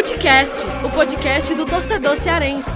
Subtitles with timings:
[0.00, 2.70] Futecast, o podcast do torcedor cearense.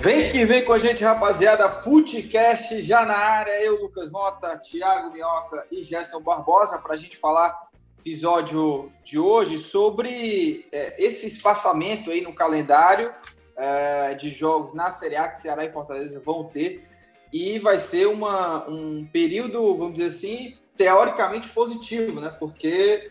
[0.00, 1.66] Vem que vem com a gente, rapaziada.
[1.66, 3.58] Futecast já na área.
[3.64, 7.58] Eu, Lucas Mota, Thiago Minhoca e Gerson Barbosa para a gente falar
[8.00, 13.10] episódio de hoje sobre é, esse espaçamento aí no calendário
[13.56, 16.86] é, de jogos na Série A que Ceará e Fortaleza vão ter.
[17.32, 22.34] E vai ser uma, um período, vamos dizer assim, teoricamente positivo, né?
[22.38, 23.10] Porque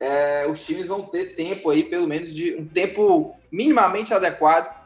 [0.00, 4.76] é, os times vão ter tempo aí, pelo menos de um tempo minimamente adequado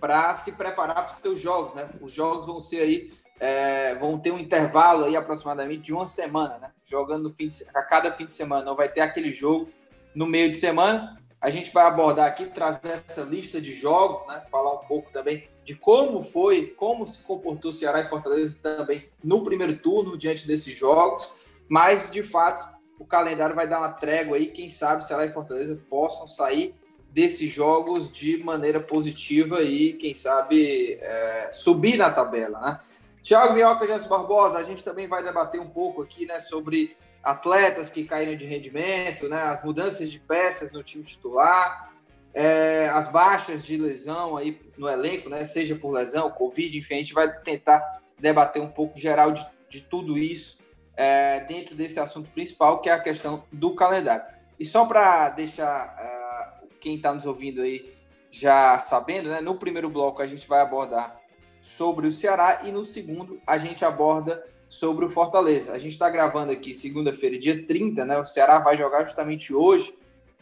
[0.00, 1.88] para se preparar para os seus jogos, né?
[2.00, 6.58] Os jogos vão ser aí, é, vão ter um intervalo aí aproximadamente de uma semana,
[6.58, 6.70] né?
[6.84, 9.68] Jogando no fim de, a cada fim de semana, não vai ter aquele jogo
[10.14, 11.16] no meio de semana.
[11.40, 14.42] A gente vai abordar aqui, trazer essa lista de jogos, né?
[14.50, 19.42] Falar um pouco também de como foi, como se comportou Ceará e Fortaleza também no
[19.42, 21.34] primeiro turno diante desses jogos.
[21.72, 24.48] Mas, de fato, o calendário vai dar uma trégua aí.
[24.48, 26.74] Quem sabe Ceará e Fortaleza possam sair
[27.08, 32.80] desses jogos de maneira positiva e, quem sabe, é, subir na tabela, né?
[33.22, 37.88] Thiago Minhoca, Jesse Barbosa, a gente também vai debater um pouco aqui, né, sobre atletas
[37.88, 41.90] que caíram de rendimento, né, as mudanças de peças no time titular,
[42.34, 46.98] é, as baixas de lesão aí no elenco, né, seja por lesão, Covid, enfim, a
[46.98, 50.60] gente vai tentar debater um pouco geral de, de tudo isso
[50.96, 54.24] é, dentro desse assunto principal, que é a questão do calendário.
[54.58, 57.92] E só para deixar uh, quem está nos ouvindo aí
[58.30, 61.20] já sabendo, né, no primeiro bloco a gente vai abordar
[61.60, 65.72] sobre o Ceará e no segundo a gente aborda sobre o Fortaleza.
[65.72, 68.18] A gente está gravando aqui segunda-feira, dia 30, né?
[68.18, 69.94] O Ceará vai jogar justamente hoje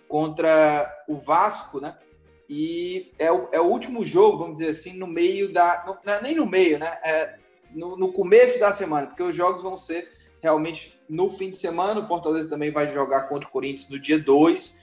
[0.07, 1.97] contra o Vasco, né?
[2.49, 5.85] E é o, é o último jogo, vamos dizer assim, no meio da.
[5.85, 6.99] Não, não é nem no meio, né?
[7.05, 7.39] É
[7.73, 10.11] no, no começo da semana, porque os jogos vão ser
[10.43, 12.01] realmente no fim de semana.
[12.01, 14.79] O Fortaleza também vai jogar contra o Corinthians no dia 2.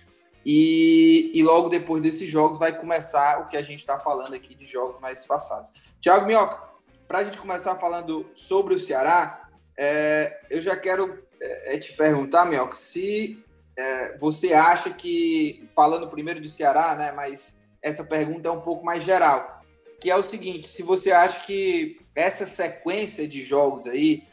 [0.46, 4.56] E, e logo depois desses jogos vai começar o que a gente está falando aqui
[4.56, 5.72] de jogos mais espaçados.
[6.00, 6.62] Tiago Minhoca,
[7.08, 11.94] para a gente começar falando sobre o Ceará, é, eu já quero é, é, te
[11.94, 13.44] perguntar, Minhoca, se
[13.76, 18.86] é, você acha que, falando primeiro do Ceará, né, mas essa pergunta é um pouco
[18.86, 19.62] mais geral,
[20.00, 24.24] que é o seguinte, se você acha que essa sequência de jogos aí,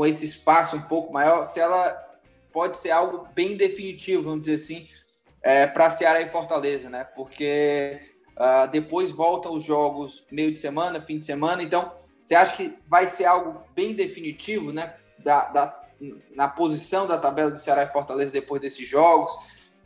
[0.00, 1.90] com esse espaço um pouco maior, se ela
[2.50, 4.88] pode ser algo bem definitivo, vamos dizer assim,
[5.42, 7.04] é, para Ceará e Fortaleza, né?
[7.04, 8.00] Porque
[8.30, 12.78] uh, depois voltam os jogos meio de semana, fim de semana, então você acha que
[12.88, 14.94] vai ser algo bem definitivo, né?
[15.18, 15.80] Da, da
[16.34, 19.30] na posição da tabela de Ceará e Fortaleza depois desses jogos,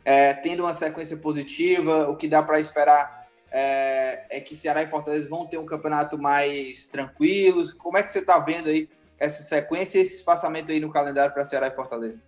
[0.05, 4.87] é, tendo uma sequência positiva, o que dá para esperar é, é, que Ceará e
[4.87, 7.73] Fortaleza vão ter um campeonato mais tranquilos.
[7.73, 8.87] Como é que você está vendo aí
[9.19, 12.19] essa sequência e esse espaçamento aí no calendário para Ceará e Fortaleza.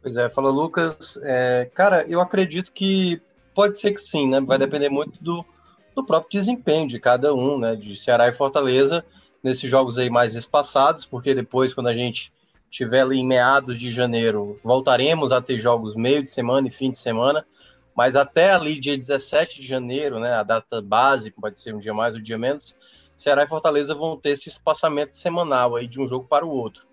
[0.00, 1.18] Pois é, fala Lucas.
[1.22, 3.20] É, cara, eu acredito que
[3.54, 4.40] pode ser que sim, né?
[4.40, 5.44] Vai depender muito do,
[5.94, 7.74] do próprio desempenho de cada um, né?
[7.74, 9.04] De Ceará e Fortaleza
[9.42, 12.32] nesses jogos aí mais espaçados, porque depois, quando a gente
[12.70, 16.90] estiver ali em meados de janeiro, voltaremos a ter jogos meio de semana e fim
[16.90, 17.44] de semana,
[17.94, 20.34] mas até ali, dia 17 de janeiro, né?
[20.34, 22.74] A data base, pode ser um dia mais ou um dia menos,
[23.16, 26.86] Ceará e Fortaleza vão ter esse espaçamento semanal aí de um jogo para o outro.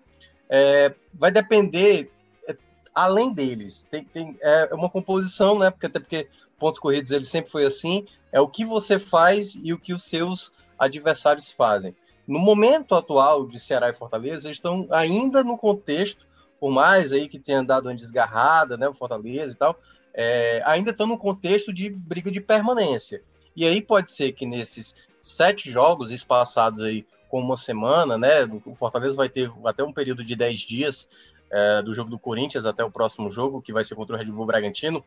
[0.48, 2.10] É, vai depender,
[2.48, 2.56] é,
[2.94, 5.70] além deles, tem, tem, é uma composição, né?
[5.70, 6.28] Porque, até porque
[6.58, 10.04] pontos corridos ele sempre foi assim, é o que você faz e o que os
[10.04, 11.94] seus adversários fazem.
[12.26, 16.24] No momento atual de Ceará e Fortaleza, eles estão ainda no contexto,
[16.60, 19.78] por mais aí que tenha dado uma desgarrada, né, o Fortaleza e tal,
[20.14, 23.22] é, ainda estão no contexto de briga de permanência.
[23.56, 28.44] E aí pode ser que nesses sete jogos espaçados aí com uma semana, né?
[28.66, 31.08] O Fortaleza vai ter até um período de dez dias
[31.50, 34.26] é, do jogo do Corinthians até o próximo jogo, que vai ser contra o Red
[34.26, 35.02] Bull Bragantino.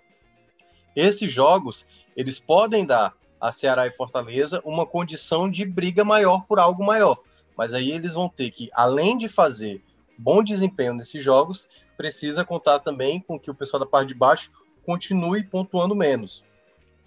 [0.96, 6.58] Esses jogos, eles podem dar a Ceará e Fortaleza uma condição de briga maior por
[6.58, 7.20] algo maior.
[7.56, 9.84] Mas aí eles vão ter que, além de fazer
[10.18, 14.50] bom desempenho nesses jogos, precisa contar também com que o pessoal da parte de baixo
[14.86, 16.44] continue pontuando menos.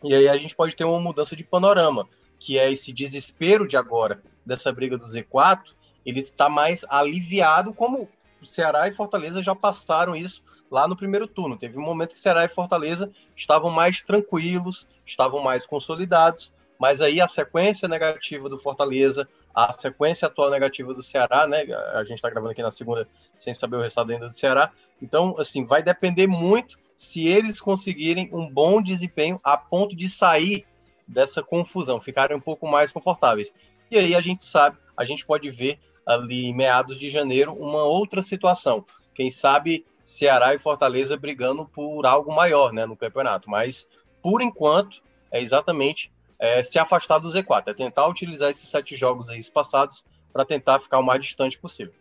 [0.04, 2.06] E aí a gente pode ter uma mudança de panorama
[2.38, 5.74] que é esse desespero de agora, dessa briga do Z4,
[6.04, 8.08] ele está mais aliviado, como
[8.40, 11.58] o Ceará e Fortaleza já passaram isso lá no primeiro turno.
[11.58, 17.20] Teve um momento que Ceará e Fortaleza estavam mais tranquilos, estavam mais consolidados, mas aí
[17.20, 21.64] a sequência negativa do Fortaleza, a sequência atual negativa do Ceará, né?
[21.94, 24.70] A gente está gravando aqui na segunda sem saber o resultado ainda do Ceará.
[25.02, 30.64] Então, assim, vai depender muito se eles conseguirem um bom desempenho a ponto de sair
[31.08, 33.54] dessa confusão, ficarem um pouco mais confortáveis.
[33.90, 37.82] E aí a gente sabe, a gente pode ver ali em meados de janeiro uma
[37.84, 38.84] outra situação.
[39.14, 43.50] Quem sabe Ceará e Fortaleza brigando por algo maior né, no campeonato.
[43.50, 43.86] Mas,
[44.22, 49.28] por enquanto, é exatamente é, se afastar do Z4, é tentar utilizar esses sete jogos
[49.28, 51.92] aí passados para tentar ficar o mais distante possível.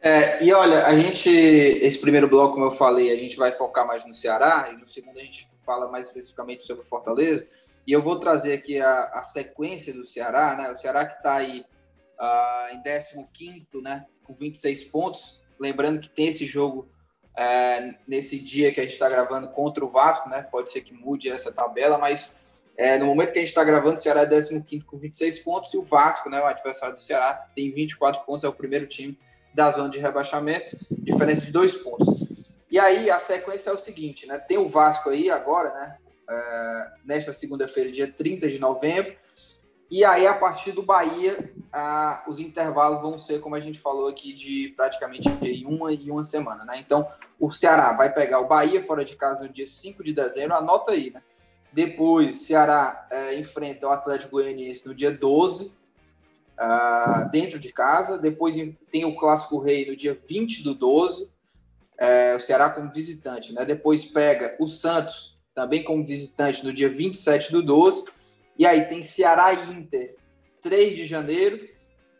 [0.00, 3.86] É, e olha, a gente, esse primeiro bloco, como eu falei, a gente vai focar
[3.86, 7.46] mais no Ceará, e no segundo a gente fala mais especificamente sobre Fortaleza.
[7.86, 10.70] E eu vou trazer aqui a, a sequência do Ceará, né?
[10.70, 11.64] O Ceará que está aí
[12.18, 14.06] uh, em 15, né?
[14.22, 15.44] Com 26 pontos.
[15.60, 16.88] Lembrando que tem esse jogo
[17.36, 20.42] é, nesse dia que a gente está gravando contra o Vasco, né?
[20.50, 22.36] Pode ser que mude essa tabela, mas
[22.76, 25.72] é, no momento que a gente está gravando, o Ceará é 15 com 26 pontos
[25.74, 29.16] e o Vasco, né, o adversário do Ceará, tem 24 pontos, é o primeiro time
[29.54, 32.08] da zona de rebaixamento, diferença de dois pontos.
[32.68, 34.36] E aí a sequência é o seguinte, né?
[34.36, 35.96] Tem o Vasco aí agora, né?
[36.28, 39.14] É, nesta segunda-feira, dia 30 de novembro.
[39.90, 44.08] E aí, a partir do Bahia, ah, os intervalos vão ser, como a gente falou
[44.08, 45.28] aqui, de praticamente
[45.66, 46.78] uma e uma semana, né?
[46.78, 47.06] Então,
[47.38, 50.92] o Ceará vai pegar o Bahia fora de casa no dia 5 de dezembro, anota
[50.92, 51.22] aí, né?
[51.72, 55.76] Depois, Ceará é, enfrenta o Atlético Goianiense no dia 12,
[56.56, 58.16] ah, dentro de casa.
[58.16, 58.54] Depois
[58.90, 61.30] tem o Clássico Rei no dia 20 do 12,
[61.98, 63.64] é, o Ceará como visitante, né?
[63.64, 68.04] Depois pega o Santos, também como visitante, no dia 27 do 12.
[68.58, 70.16] E aí tem Ceará e Inter,
[70.62, 71.72] 3 de janeiro.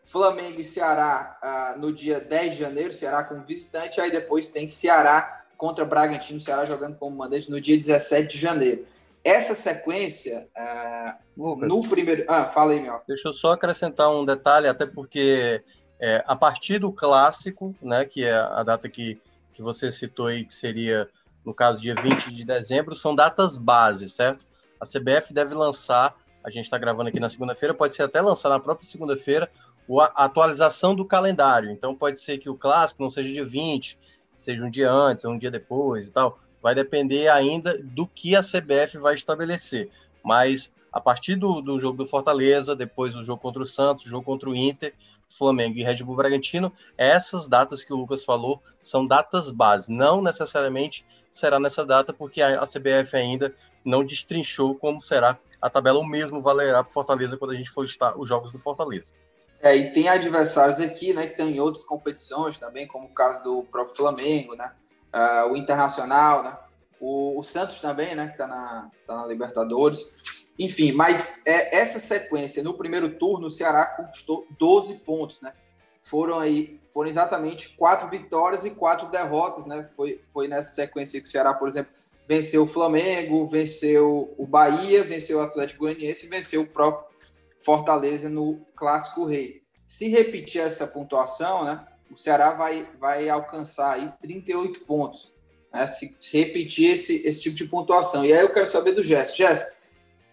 [0.06, 4.00] Flamengo e Ceará ah, no dia 10 de janeiro, Ceará como visitante.
[4.00, 8.86] Aí depois tem Ceará contra Bragantino, Ceará jogando como mandante no dia 17 de janeiro.
[9.24, 12.26] Essa sequência, uh, no primeiro.
[12.28, 13.00] Ah, fala aí, meu.
[13.08, 15.62] Deixa eu só acrescentar um detalhe, até porque
[15.98, 19.18] é, a partir do clássico, né, que é a data que,
[19.54, 21.08] que você citou aí, que seria,
[21.44, 24.46] no caso, dia 20 de dezembro, são datas base, certo?
[24.80, 28.48] A CBF deve lançar, a gente está gravando aqui na segunda-feira, pode ser até lançar
[28.48, 29.50] na própria segunda-feira,
[30.16, 31.70] a atualização do calendário.
[31.70, 33.98] Então, pode ser que o clássico não seja dia 20,
[34.34, 38.34] seja um dia antes ou um dia depois e tal vai depender ainda do que
[38.34, 39.90] a CBF vai estabelecer.
[40.24, 44.24] Mas a partir do, do jogo do Fortaleza, depois o jogo contra o Santos, jogo
[44.24, 44.94] contra o Inter,
[45.28, 49.92] Flamengo e Red Bull Bragantino, essas datas que o Lucas falou são datas base.
[49.92, 53.52] Não necessariamente será nessa data, porque a, a CBF ainda
[53.84, 57.82] não destrinchou como será a tabela, o mesmo valerá para Fortaleza quando a gente for
[57.82, 59.12] listar os jogos do Fortaleza.
[59.60, 63.42] É, e tem adversários aqui, né, que estão em outras competições também, como o caso
[63.42, 64.72] do próprio Flamengo, né,
[65.12, 66.56] uh, o Internacional, né?
[67.00, 68.28] O, o, Santos também, né?
[68.28, 70.00] Que tá na, tá na Libertadores.
[70.58, 75.52] Enfim, mas é, essa sequência, no primeiro turno, o Ceará conquistou 12 pontos, né?
[76.04, 79.88] Foram aí, foram exatamente quatro vitórias e quatro derrotas, né?
[79.96, 81.92] Foi, foi nessa sequência que o Ceará, por exemplo,
[82.28, 87.12] venceu o Flamengo, venceu o Bahia, venceu o Atlético Goianiense e venceu o próprio
[87.64, 89.62] Fortaleza no Clássico Rei.
[89.86, 91.84] Se repetir essa pontuação, né?
[92.10, 95.34] o Ceará vai, vai alcançar aí 38 pontos,
[95.72, 98.24] né, se, se, repetir esse, esse tipo de pontuação.
[98.24, 99.36] E aí eu quero saber do Jess.
[99.36, 99.66] Jess,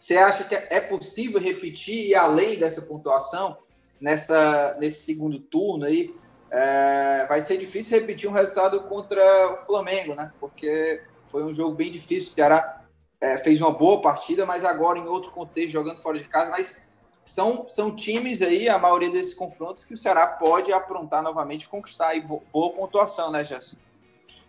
[0.01, 3.55] você acha que é possível repetir e além dessa pontuação
[3.99, 6.11] nessa, nesse segundo turno aí?
[6.49, 9.21] É, vai ser difícil repetir um resultado contra
[9.53, 10.31] o Flamengo, né?
[10.39, 12.29] Porque foi um jogo bem difícil.
[12.29, 12.81] O Ceará
[13.21, 16.49] é, fez uma boa partida, mas agora em outro contexto, jogando fora de casa.
[16.49, 16.81] Mas
[17.23, 22.07] são, são times aí, a maioria desses confrontos, que o Ceará pode aprontar novamente conquistar
[22.07, 23.77] aí boa pontuação, né, Gerson?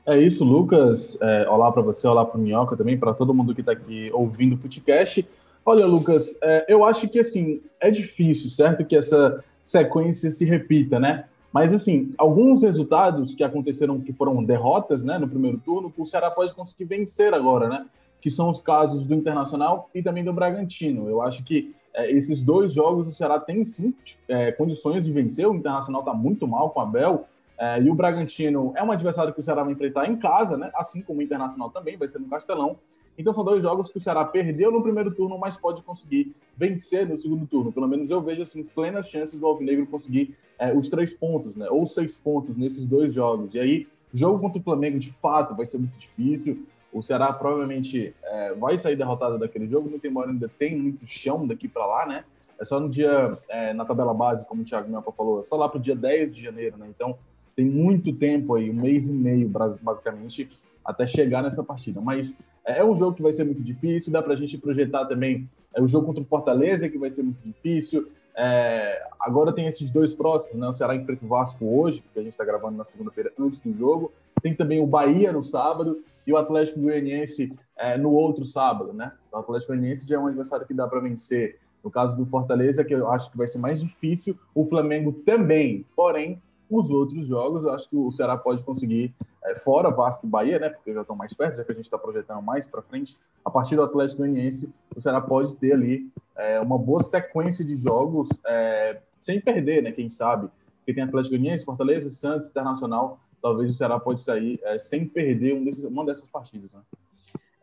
[0.06, 1.18] É isso, Lucas.
[1.20, 4.10] É, olá para você, olá para o Minhoca também, para todo mundo que está aqui
[4.14, 5.28] ouvindo o Footcast.
[5.64, 10.98] Olha, Lucas, é, eu acho que assim é difícil, certo, que essa sequência se repita,
[10.98, 11.26] né?
[11.52, 16.30] Mas assim, alguns resultados que aconteceram que foram derrotas, né, no primeiro turno, o Ceará
[16.30, 17.86] pode conseguir vencer agora, né?
[18.20, 21.08] Que são os casos do Internacional e também do Bragantino.
[21.08, 23.94] Eu acho que é, esses dois jogos o Ceará tem sim
[24.26, 25.46] é, condições de vencer.
[25.46, 27.26] O Internacional está muito mal com o Abel.
[27.58, 30.70] É, e o Bragantino é um adversário que o Ceará vai enfrentar em casa, né?
[30.74, 32.78] Assim como o Internacional também, vai ser no Castelão.
[33.16, 37.06] Então são dois jogos que o Ceará perdeu no primeiro turno, mas pode conseguir vencer
[37.06, 37.72] no segundo turno.
[37.72, 41.68] Pelo menos eu vejo assim plenas chances do Alvinegro conseguir é, os três pontos, né?
[41.70, 43.54] Ou seis pontos nesses dois jogos.
[43.54, 46.64] E aí, jogo contra o Flamengo, de fato, vai ser muito difícil.
[46.92, 51.46] O Ceará provavelmente é, vai sair derrotado daquele jogo, muito embora ainda tem muito chão
[51.46, 52.24] daqui para lá, né?
[52.58, 55.56] É só no dia, é, na tabela base, como o Thiago Minhoca falou, é só
[55.56, 56.86] lá para o dia 10 de janeiro, né?
[56.88, 57.16] Então
[57.56, 60.46] tem muito tempo aí, um mês e meio, basicamente,
[60.84, 62.00] até chegar nessa partida.
[62.00, 65.06] Mas é, é um jogo que vai ser muito difícil, dá para a gente projetar
[65.06, 68.08] também é, o jogo contra o Fortaleza, que vai ser muito difícil.
[68.34, 70.66] É, agora tem esses dois próximos, né?
[70.66, 73.72] O Ceará enfrenta o Vasco hoje, porque a gente está gravando na segunda-feira antes do
[73.76, 74.12] jogo.
[74.40, 79.12] Tem também o Bahia no sábado e o Atlético Goianiense é, no outro sábado, né?
[79.30, 81.58] O Atlético Goianiense já é um adversário que dá para vencer.
[81.84, 85.84] No caso do Fortaleza, que eu acho que vai ser mais difícil, o Flamengo também.
[85.96, 86.40] Porém,
[86.78, 89.14] os outros jogos, eu acho que o Ceará pode conseguir,
[89.44, 90.68] é, fora Vasco e Bahia, né?
[90.70, 93.50] Porque já estão mais perto, já que a gente está projetando mais para frente, a
[93.50, 98.28] partir do Atlético Goianiense, o Ceará pode ter ali é, uma boa sequência de jogos
[98.46, 99.92] é, sem perder, né?
[99.92, 100.48] Quem sabe?
[100.78, 103.20] Porque tem Atlético Goianiense, Fortaleza, Santos, Internacional.
[103.40, 106.80] Talvez o Ceará pode sair é, sem perder um desses, uma dessas partidas, né?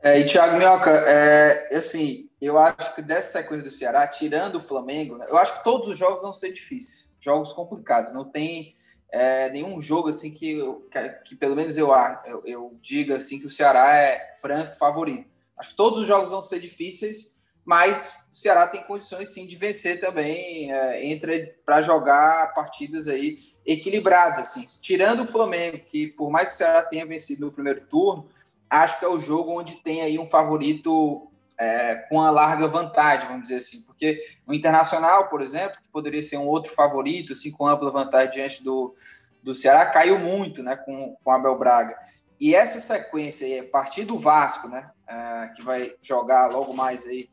[0.01, 4.61] É, e Thiago Minhoca, é, assim, eu acho que dessa sequência do Ceará, tirando o
[4.61, 8.13] Flamengo, né, eu acho que todos os jogos vão ser difíceis, jogos complicados.
[8.13, 8.75] Não tem
[9.11, 10.59] é, nenhum jogo assim que,
[10.91, 11.89] que, que, pelo menos eu,
[12.25, 15.29] eu, eu diga assim que o Ceará é franco favorito.
[15.57, 17.35] Acho que todos os jogos vão ser difíceis,
[17.65, 21.33] mas o Ceará tem condições sim de vencer também, é, entra
[21.65, 24.63] para jogar partidas aí equilibradas assim.
[24.81, 28.29] Tirando o Flamengo, que por mais que o Ceará tenha vencido no primeiro turno,
[28.69, 31.28] acho que é o jogo onde tem aí um favorito
[31.59, 36.23] é, com uma larga vantagem, vamos dizer assim, porque o Internacional, por exemplo, que poderia
[36.23, 38.95] ser um outro favorito, assim, com ampla vantagem diante do,
[39.43, 41.99] do Ceará, caiu muito, né, com, com Abel Braga.
[42.39, 47.05] E essa sequência aí, a partir do Vasco, né, é, que vai jogar logo mais
[47.05, 47.29] aí,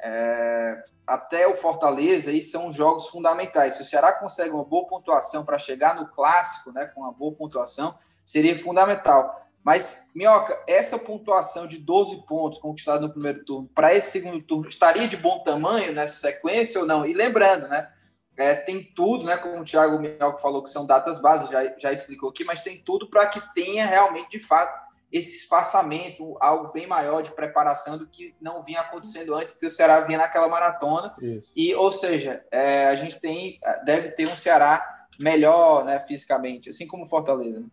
[0.00, 3.74] é, até o Fortaleza, aí são jogos fundamentais.
[3.74, 7.34] Se o Ceará consegue uma boa pontuação para chegar no clássico, né, com uma boa
[7.34, 9.43] pontuação, seria fundamental.
[9.64, 14.68] Mas, Minhoca, essa pontuação de 12 pontos conquistada no primeiro turno para esse segundo turno
[14.68, 17.06] estaria de bom tamanho nessa sequência ou não?
[17.06, 17.90] E lembrando, né?
[18.36, 19.36] É, tem tudo, né?
[19.38, 22.82] Como o Thiago Minhoca falou, que são datas bases, já, já explicou aqui, mas tem
[22.84, 28.06] tudo para que tenha realmente, de fato, esse espaçamento, algo bem maior de preparação do
[28.06, 31.14] que não vinha acontecendo antes, porque o Ceará vinha naquela maratona.
[31.22, 31.52] Isso.
[31.56, 36.86] E, ou seja, é, a gente tem, deve ter um Ceará melhor né, fisicamente, assim
[36.86, 37.60] como o Fortaleza.
[37.60, 37.66] Né?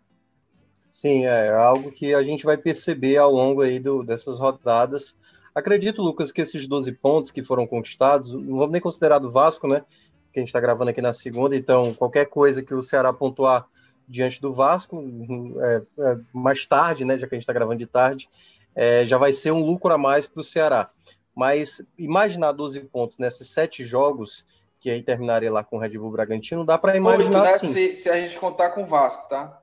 [0.92, 5.16] Sim, é, é algo que a gente vai perceber ao longo aí do, dessas rodadas.
[5.56, 9.68] Acredito, Lucas, que esses 12 pontos que foram conquistados, não vamos nem considerar do Vasco,
[9.68, 9.86] né?
[10.34, 13.66] Que a gente está gravando aqui na segunda, então qualquer coisa que o Ceará pontuar
[14.06, 15.02] diante do Vasco,
[15.62, 17.18] é, é, mais tarde, né?
[17.18, 18.28] Já que a gente está gravando de tarde,
[18.76, 20.90] é, já vai ser um lucro a mais para o Ceará.
[21.34, 24.46] Mas imaginar 12 pontos nesses sete jogos,
[24.78, 27.44] que aí terminaria lá com o Red Bull Bragantino, dá para imaginar.
[27.44, 27.74] Oito, né?
[27.74, 29.61] Se, se a gente contar com o Vasco, tá?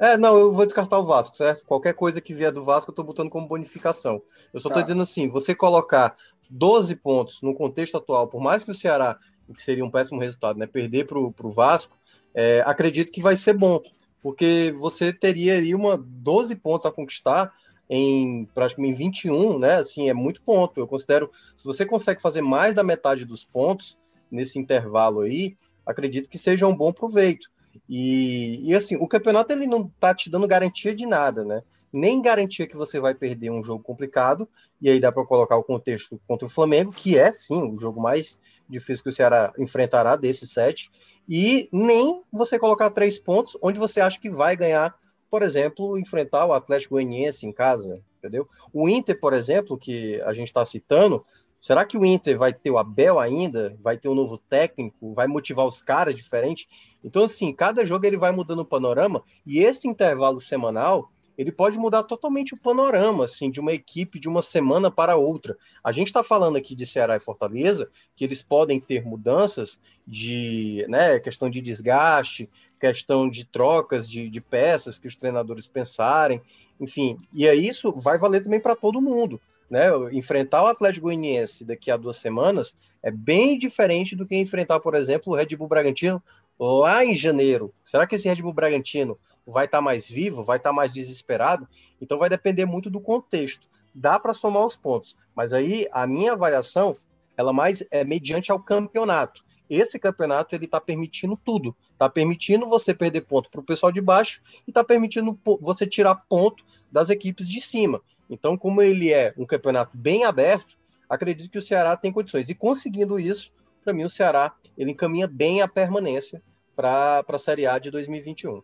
[0.00, 1.62] É, não, eu vou descartar o Vasco, certo?
[1.66, 4.22] Qualquer coisa que vier do Vasco eu tô botando como bonificação.
[4.52, 4.76] Eu só tá.
[4.76, 6.16] tô dizendo assim, você colocar
[6.48, 9.18] 12 pontos no contexto atual, por mais que o Ceará,
[9.54, 11.98] que seria um péssimo resultado, né, perder pro, pro Vasco,
[12.34, 13.78] é, acredito que vai ser bom,
[14.22, 17.52] porque você teria aí uma 12 pontos a conquistar
[17.90, 19.74] em praticamente 21, né?
[19.74, 20.78] Assim, é muito ponto.
[20.78, 23.98] Eu considero, se você consegue fazer mais da metade dos pontos
[24.30, 27.50] nesse intervalo aí, acredito que seja um bom proveito.
[27.88, 31.62] E, e assim, o campeonato ele não tá te dando garantia de nada, né?
[31.92, 34.48] Nem garantia que você vai perder um jogo complicado,
[34.80, 38.00] e aí dá para colocar o contexto contra o Flamengo, que é sim o jogo
[38.00, 40.88] mais difícil que o Ceará enfrentará desses sete,
[41.28, 44.94] e nem você colocar três pontos onde você acha que vai ganhar,
[45.28, 48.48] por exemplo, enfrentar o Atlético Goianiense em casa, entendeu?
[48.72, 51.24] O Inter, por exemplo, que a gente está citando,
[51.60, 53.76] Será que o Inter vai ter o Abel ainda?
[53.82, 55.12] Vai ter um novo técnico?
[55.12, 56.66] Vai motivar os caras diferente?
[57.04, 61.78] Então, assim, cada jogo ele vai mudando o panorama e esse intervalo semanal ele pode
[61.78, 65.56] mudar totalmente o panorama, assim, de uma equipe de uma semana para outra.
[65.82, 70.84] A gente está falando aqui de Ceará e Fortaleza, que eles podem ter mudanças de,
[70.86, 72.46] né, questão de desgaste,
[72.78, 76.42] questão de trocas de, de peças que os treinadores pensarem,
[76.78, 77.16] enfim.
[77.32, 79.40] E aí isso vai valer também para todo mundo
[79.70, 84.80] né, enfrentar o Atlético Goianiense daqui a duas semanas é bem diferente do que enfrentar,
[84.80, 86.22] por exemplo, o Red Bull Bragantino
[86.58, 87.72] lá em janeiro.
[87.84, 90.92] Será que esse Red Bull Bragantino vai estar tá mais vivo, vai estar tá mais
[90.92, 91.66] desesperado?
[92.00, 93.68] Então vai depender muito do contexto.
[93.94, 96.96] Dá para somar os pontos, mas aí a minha avaliação
[97.36, 99.42] ela mais é mediante ao campeonato.
[99.68, 104.00] Esse campeonato ele está permitindo tudo, está permitindo você perder ponto para o pessoal de
[104.00, 108.02] baixo e está permitindo você tirar ponto das equipes de cima.
[108.30, 112.48] Então, como ele é um campeonato bem aberto, acredito que o Ceará tem condições.
[112.48, 113.52] E conseguindo isso,
[113.84, 116.40] para mim o Ceará ele encaminha bem a permanência
[116.76, 118.62] para a Série A de 2021.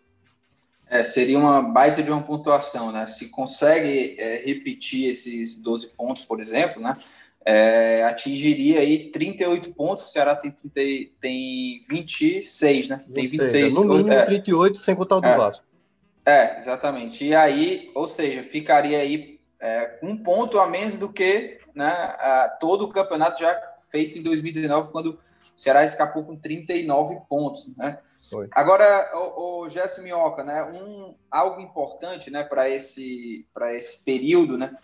[0.89, 3.09] É, seria uma baita de uma pontuação, né?
[3.09, 6.93] Se consegue é, repetir esses 12 pontos, por exemplo, né?
[7.45, 13.05] É, atingiria aí 38 pontos, o Ceará tem, 30, tem 26, né?
[13.13, 13.53] Tem 26.
[13.53, 15.65] 26 é, no mínimo é, 38, sem contar o do é, Vasco.
[16.25, 17.25] É, exatamente.
[17.25, 22.57] E aí, ou seja, ficaria aí é, um ponto a menos do que né, a,
[22.61, 23.59] todo o campeonato já
[23.89, 25.19] feito em 2019, quando o
[25.55, 27.75] Ceará escapou com 39 pontos.
[27.77, 27.99] Né?
[28.31, 28.49] Foi.
[28.53, 34.77] Agora, o, o Gerson Minhoca, né, um, algo importante né, para esse, esse período, né,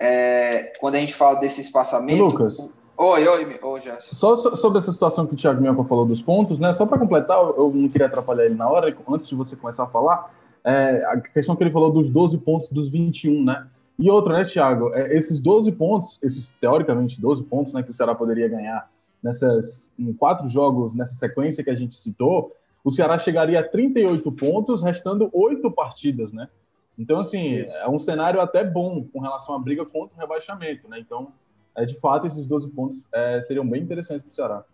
[0.00, 2.24] é, quando a gente fala desse espaçamento.
[2.24, 4.14] Lucas, Oi, oi, oi, Jéssica.
[4.14, 6.72] Só sobre essa situação que o Thiago Minhoca falou dos pontos, né?
[6.72, 9.88] Só para completar, eu não queria atrapalhar ele na hora, antes de você começar a
[9.88, 10.32] falar,
[10.64, 13.66] é, a questão que ele falou dos 12 pontos dos 21, né?
[13.98, 14.92] E outra, né, Thiago?
[14.94, 18.90] É, esses 12 pontos, esses teoricamente 12 pontos, né, que o Ceará poderia ganhar
[19.22, 22.52] nessas em quatro jogos nessa sequência que a gente citou,
[22.84, 26.48] o Ceará chegaria a 38 pontos, restando oito partidas, né?
[26.98, 27.76] Então, assim, Isso.
[27.76, 30.98] é um cenário até bom com relação à briga contra o rebaixamento, né?
[31.00, 31.32] Então,
[31.74, 34.64] é, de fato, esses 12 pontos é, seriam bem interessantes para o Ceará.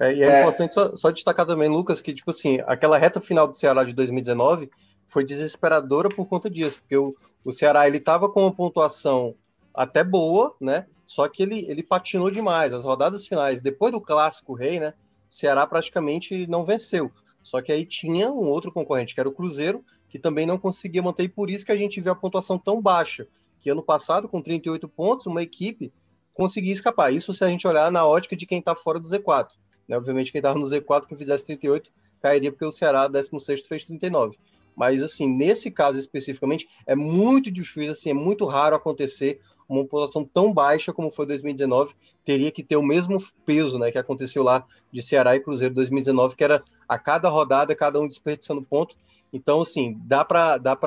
[0.00, 3.20] É, e é, é, importante só, só, destacar também, Lucas, que, tipo assim, aquela reta
[3.20, 4.70] final do Ceará de 2019
[5.06, 7.14] foi desesperadora por conta disso, porque o,
[7.44, 9.34] o Ceará, ele estava com uma pontuação
[9.74, 10.86] até boa, né?
[11.04, 12.72] Só que ele, ele patinou demais.
[12.72, 14.94] As rodadas finais, depois do clássico rei, né?
[15.28, 17.10] Ceará praticamente não venceu.
[17.42, 21.02] Só que aí tinha um outro concorrente, que era o Cruzeiro, que também não conseguia
[21.02, 23.26] manter, e por isso que a gente viu a pontuação tão baixa.
[23.60, 25.92] Que ano passado, com 38 pontos, uma equipe
[26.34, 27.12] conseguia escapar.
[27.12, 29.50] Isso se a gente olhar na ótica de quem está fora do Z4.
[29.88, 29.96] Né?
[29.96, 34.38] Obviamente, quem estava no Z4, que fizesse 38, cairia, porque o Ceará, 16, fez 39.
[34.74, 40.24] Mas, assim, nesse caso especificamente, é muito difícil, assim, é muito raro acontecer uma pontuação
[40.24, 41.94] tão baixa como foi 2019.
[42.24, 46.36] Teria que ter o mesmo peso, né, que aconteceu lá de Ceará e Cruzeiro 2019,
[46.36, 48.96] que era a cada rodada, cada um desperdiçando ponto.
[49.32, 50.78] Então, assim, dá para dá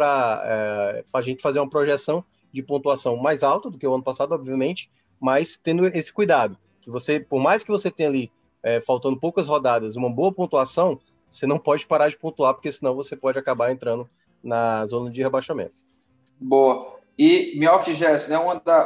[0.44, 4.34] é, a gente fazer uma projeção de pontuação mais alta do que o ano passado,
[4.34, 4.90] obviamente,
[5.20, 8.32] mas tendo esse cuidado, que você, por mais que você tenha ali,
[8.64, 12.96] é, faltando poucas rodadas, uma boa pontuação, você não pode parar de pontuar, porque senão
[12.96, 14.10] você pode acabar entrando
[14.44, 15.82] na zona de rebaixamento.
[16.40, 16.96] Boa.
[17.18, 18.38] E, Mioca e Gerson, né,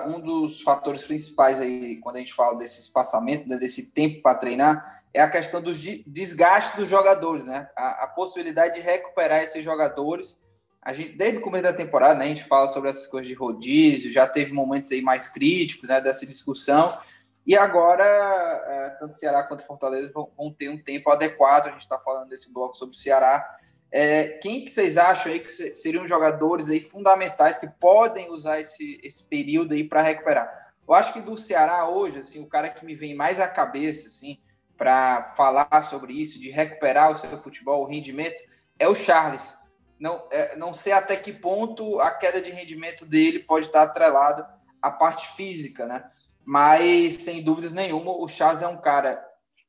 [0.06, 4.38] um dos fatores principais aí, quando a gente fala desse espaçamento, né, desse tempo para
[4.38, 7.68] treinar, é a questão dos desgastes dos jogadores, né?
[7.76, 10.38] A, a, possibilidade de recuperar esses jogadores.
[10.80, 13.34] A gente, desde o começo da temporada, né, a gente fala sobre essas coisas de
[13.34, 16.96] rodízio, já teve momentos aí mais críticos, né, dessa discussão.
[17.50, 21.66] E agora, é, tanto Ceará quanto Fortaleza vão, ter um tempo adequado.
[21.66, 23.44] A gente está falando desse bloco sobre o Ceará.
[23.92, 29.00] É, quem que vocês acham aí que seriam jogadores aí fundamentais que podem usar esse,
[29.02, 30.74] esse período aí para recuperar?
[30.88, 34.10] Eu acho que do Ceará hoje, assim, o cara que me vem mais à cabeça,
[34.10, 34.38] assim,
[34.78, 38.40] para falar sobre isso, de recuperar o seu futebol, o rendimento,
[38.78, 39.58] é o Charles.
[40.00, 44.48] Não, é, não sei até que ponto a queda de rendimento dele pode estar atrelada
[44.80, 46.12] à parte física, né?
[46.50, 49.24] Mas, sem dúvidas nenhuma, o Charles é um cara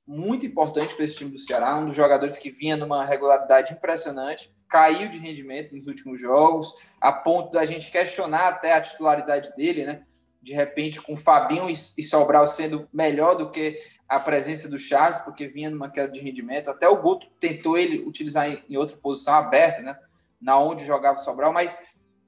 [0.07, 4.51] muito importante para esse time do Ceará, um dos jogadores que vinha numa regularidade impressionante,
[4.66, 9.85] caiu de rendimento nos últimos jogos, a ponto da gente questionar até a titularidade dele,
[9.85, 10.07] né?
[10.40, 15.49] De repente, com Fabinho e Sobral sendo melhor do que a presença do Charles, porque
[15.49, 16.71] vinha numa queda de rendimento.
[16.71, 19.99] Até o Guto tentou ele utilizar em outra posição aberta, né?
[20.40, 21.79] Na onde jogava o Sobral, mas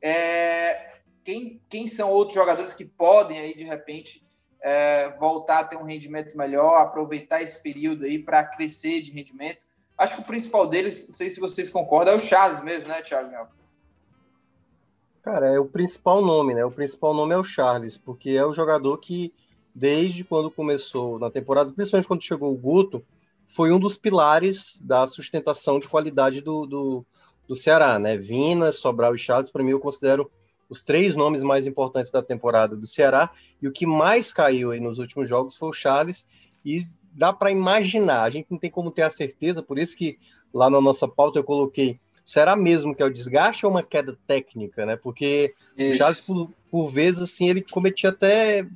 [0.02, 4.22] é, quem, quem são outros jogadores que podem aí, de repente,
[4.62, 9.58] é, voltar a ter um rendimento melhor, aproveitar esse período aí para crescer de rendimento.
[9.98, 13.02] Acho que o principal deles, não sei se vocês concordam, é o Charles mesmo, né,
[13.02, 13.48] Thiago?
[15.22, 16.64] Cara, é o principal nome, né?
[16.64, 19.32] O principal nome é o Charles, porque é o jogador que,
[19.74, 23.04] desde quando começou na temporada, principalmente quando chegou o Guto,
[23.46, 27.06] foi um dos pilares da sustentação de qualidade do, do,
[27.46, 28.16] do Ceará, né?
[28.16, 30.30] Vina, Sobral e Charles, para mim, eu considero
[30.72, 33.30] os três nomes mais importantes da temporada do Ceará,
[33.60, 36.26] e o que mais caiu aí nos últimos jogos foi o Charles,
[36.64, 36.78] e
[37.12, 40.18] dá para imaginar, a gente não tem como ter a certeza, por isso que
[40.52, 44.18] lá na nossa pauta eu coloquei, será mesmo que é o desgaste ou uma queda
[44.26, 44.96] técnica, né?
[44.96, 45.94] Porque isso.
[45.94, 48.66] o Charles, por, por vezes, assim, ele cometia até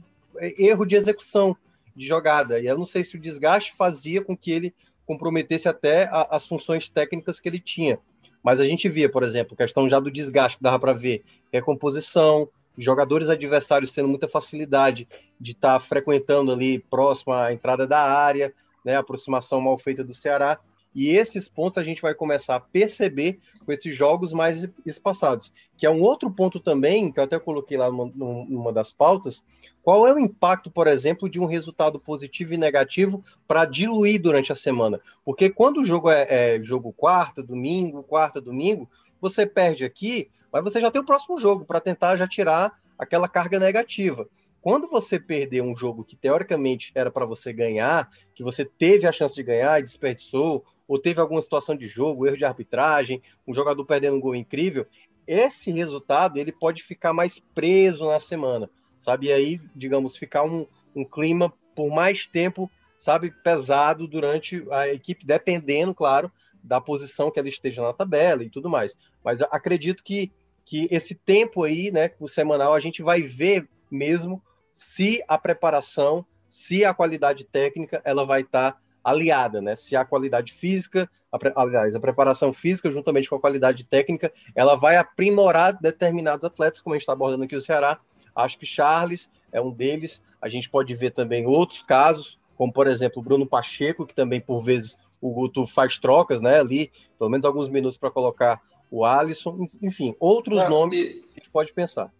[0.59, 1.57] erro de execução
[1.95, 4.75] de jogada, e eu não sei se o desgaste fazia com que ele
[5.07, 7.99] comprometesse até a, as funções técnicas que ele tinha.
[8.47, 12.49] Mas a gente via, por exemplo, questão já do desgaste que dava para ver, recomposição,
[12.79, 15.09] jogadores adversários tendo muita facilidade
[15.41, 18.55] de estar tá frequentando ali próximo à entrada da área,
[18.85, 20.61] né, aproximação mal feita do Ceará.
[20.97, 25.85] E esses pontos a gente vai começar a perceber com esses jogos mais espaçados, que
[25.85, 29.45] é um outro ponto também, que eu até coloquei lá numa, das pautas,
[29.83, 34.51] qual é o impacto, por exemplo, de um resultado positivo e negativo para diluir durante
[34.51, 34.99] a semana?
[35.23, 38.89] Porque quando o jogo é, é jogo quarta, domingo, quarta, domingo,
[39.21, 43.29] você perde aqui, mas você já tem o próximo jogo para tentar já tirar aquela
[43.29, 44.27] carga negativa.
[44.63, 49.13] Quando você perder um jogo que teoricamente era para você ganhar, que você teve a
[49.13, 53.53] chance de ganhar e desperdiçou, ou teve alguma situação de jogo, erro de arbitragem, um
[53.53, 54.87] jogador perdendo um gol incrível,
[55.27, 59.27] esse resultado ele pode ficar mais preso na semana, sabe?
[59.27, 65.27] E aí, digamos, ficar um, um clima por mais tempo, sabe, pesado durante a equipe,
[65.27, 66.31] dependendo, claro,
[66.63, 68.97] da posição que ela esteja na tabela e tudo mais.
[69.25, 70.33] Mas acredito que,
[70.65, 76.25] que esse tempo aí, né, o semanal, a gente vai ver mesmo se a preparação
[76.49, 79.77] se a qualidade técnica ela vai estar tá aliada, né?
[79.77, 84.75] Se a qualidade física, a, aliás, a preparação física juntamente com a qualidade técnica, ela
[84.75, 88.01] vai aprimorar determinados atletas, como a gente está abordando aqui o Ceará.
[88.35, 90.21] Acho que Charles é um deles.
[90.43, 94.41] A gente pode ver também outros casos, como por exemplo o Bruno Pacheco, que também
[94.41, 96.59] por vezes o Guto faz trocas, né?
[96.59, 101.07] Ali, pelo menos alguns minutos para colocar o Alisson, enfim, outros não, nomes e...
[101.07, 102.13] que a gente pode pensar.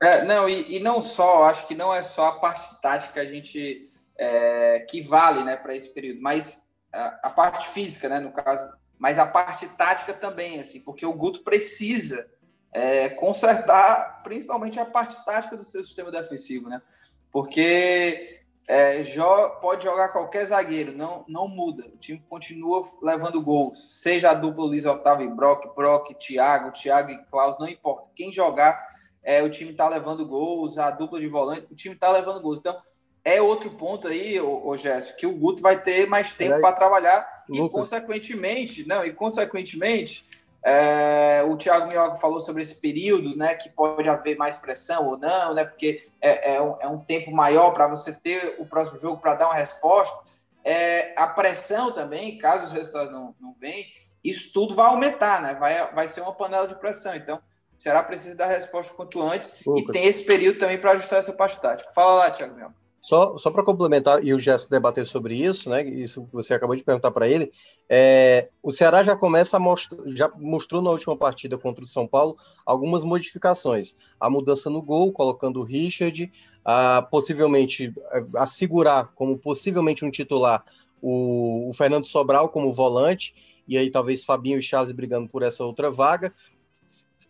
[0.00, 3.24] É, não, e, e, não só, acho que não é só a parte tática a
[3.24, 3.80] gente
[4.16, 8.72] é, que vale né, para esse período, mas a, a, parte física, né, no caso,
[8.98, 12.28] mas a parte tática também, assim, porque o Guto precisa
[12.72, 16.80] é, consertar principalmente a parte tática do seu sistema defensivo, né?
[17.30, 21.86] Porque é, jo pode jogar qualquer zagueiro, não, não muda.
[21.86, 24.00] O time continua levando gols.
[24.00, 28.08] Seja a dupla Luiz Otávio e Brock, Brock, Thiago, Thiago e Klaus, não importa.
[28.14, 28.88] Quem jogar,
[29.22, 32.58] é, o time está levando gols, a dupla de volante, o time está levando gols.
[32.58, 32.76] Então,
[33.24, 36.72] é outro ponto aí, o, o Gerson, que o Guto vai ter mais tempo para
[36.72, 37.66] trabalhar Lucas.
[37.66, 40.26] e, consequentemente, não, e consequentemente,
[40.62, 45.16] é, o Thiago Mioca falou sobre esse período, né, que pode haver mais pressão ou
[45.18, 48.98] não, né, porque é, é, um, é um tempo maior para você ter o próximo
[48.98, 50.22] jogo para dar uma resposta.
[50.62, 53.84] É, a pressão também, caso os resultados não, não venham,
[54.22, 57.14] isso tudo vai aumentar, né, vai, vai ser uma panela de pressão.
[57.14, 57.40] Então,
[57.78, 59.82] será preciso dar resposta quanto antes Lucas.
[59.88, 61.90] e tem esse período também para ajustar essa parte tática.
[61.94, 62.83] Fala lá, Thiago Mioca.
[63.04, 65.86] Só, só para complementar, e o Gesso debater sobre isso, né?
[65.86, 67.52] Isso você acabou de perguntar para ele.
[67.86, 72.06] É, o Ceará já começa a mostrar, já mostrou na última partida contra o São
[72.06, 73.94] Paulo algumas modificações.
[74.18, 76.32] A mudança no gol, colocando o Richard,
[76.64, 77.92] a, possivelmente
[78.38, 80.64] a segurar como possivelmente um titular
[81.02, 83.34] o, o Fernando Sobral como volante,
[83.68, 86.32] e aí talvez Fabinho e Charles brigando por essa outra vaga.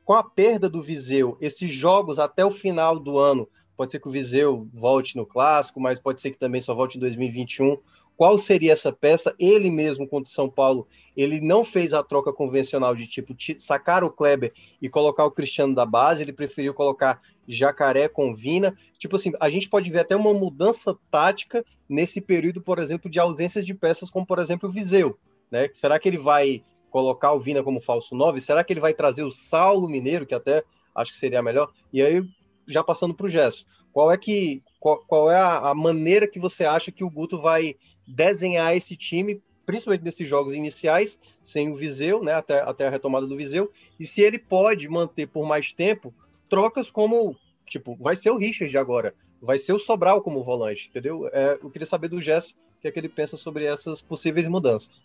[0.04, 4.08] Com a perda do Viseu, esses jogos até o final do ano Pode ser que
[4.08, 7.78] o Viseu volte no clássico, mas pode ser que também só volte em 2021.
[8.16, 9.34] Qual seria essa peça?
[9.38, 14.04] Ele mesmo contra o São Paulo, ele não fez a troca convencional de tipo sacar
[14.04, 18.76] o Kleber e colocar o Cristiano da base, ele preferiu colocar Jacaré com Vina.
[18.98, 23.18] Tipo assim, a gente pode ver até uma mudança tática nesse período, por exemplo, de
[23.18, 25.18] ausências de peças, como por exemplo o Viseu.
[25.50, 25.68] Né?
[25.72, 28.40] Será que ele vai colocar o Vina como falso 9?
[28.40, 30.62] Será que ele vai trazer o Saulo Mineiro, que até
[30.94, 31.70] acho que seria melhor?
[31.92, 32.22] E aí
[32.66, 36.38] já passando para o Gesso, qual é que qual, qual é a, a, maneira que
[36.38, 41.76] você acha que o Guto vai desenhar esse time, principalmente nesses jogos iniciais, sem o
[41.76, 45.72] Viseu, né, até, até a retomada do Viseu, e se ele pode manter por mais
[45.72, 46.12] tempo
[46.48, 51.28] trocas como, tipo, vai ser o Richard agora, vai ser o Sobral como volante, entendeu?
[51.32, 54.46] É, eu queria saber do Gesso o que é que ele pensa sobre essas possíveis
[54.46, 55.04] mudanças.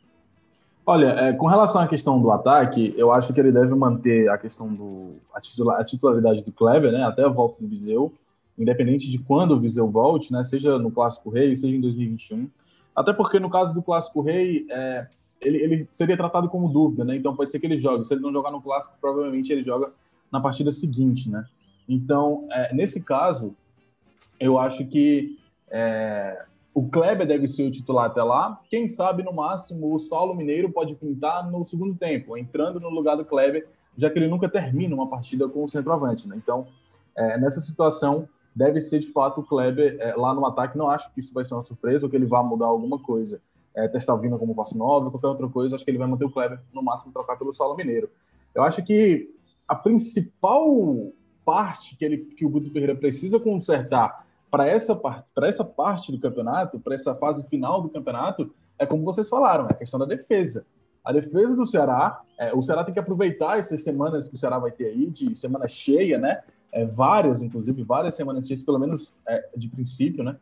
[0.92, 4.40] Olha, é, com relação à questão do ataque, eu acho que ele deve manter a
[4.40, 5.38] questão do a,
[5.80, 8.12] a titularidade do Kleber, né, até a volta do Viseu,
[8.58, 12.50] independente de quando o Viseu volte, né, seja no Clássico Rei, seja em 2021.
[12.96, 15.08] Até porque no caso do Clássico Rei, é,
[15.40, 17.16] ele, ele, seria tratado como dúvida, né?
[17.16, 18.08] Então pode ser que ele jogue.
[18.08, 19.92] Se ele não jogar no Clássico, provavelmente ele joga
[20.32, 21.46] na partida seguinte, né?
[21.88, 23.56] Então, é, nesse caso,
[24.40, 25.38] eu acho que
[25.70, 28.60] é, o Kleber deve ser o titular até lá.
[28.70, 33.16] Quem sabe, no máximo, o Saulo Mineiro pode pintar no segundo tempo, entrando no lugar
[33.16, 36.28] do Kleber, já que ele nunca termina uma partida com o centroavante.
[36.28, 36.36] Né?
[36.38, 36.68] Então,
[37.16, 40.78] é, nessa situação, deve ser de fato o Kleber é, lá no ataque.
[40.78, 43.42] Não acho que isso vai ser uma surpresa ou que ele vá mudar alguma coisa.
[43.76, 46.26] É, testar o Vina como passo novo, qualquer outra coisa, acho que ele vai manter
[46.26, 48.10] o Kleber, no máximo, trocar pelo Saulo Mineiro.
[48.54, 49.30] Eu acho que
[49.68, 51.12] a principal
[51.46, 56.20] parte que, ele, que o Guto Ferreira precisa consertar para essa, parte, essa parte do
[56.20, 60.06] campeonato, para essa fase final do campeonato, é como vocês falaram, é a questão da
[60.06, 60.66] defesa.
[61.04, 64.60] A defesa do Ceará, é, o Ceará tem que aproveitar essas semanas que o Ceará
[64.60, 66.42] vai ter aí, de semana cheia, né?
[66.72, 70.38] É, várias, inclusive, várias semanas cheias, pelo menos é, de princípio, né?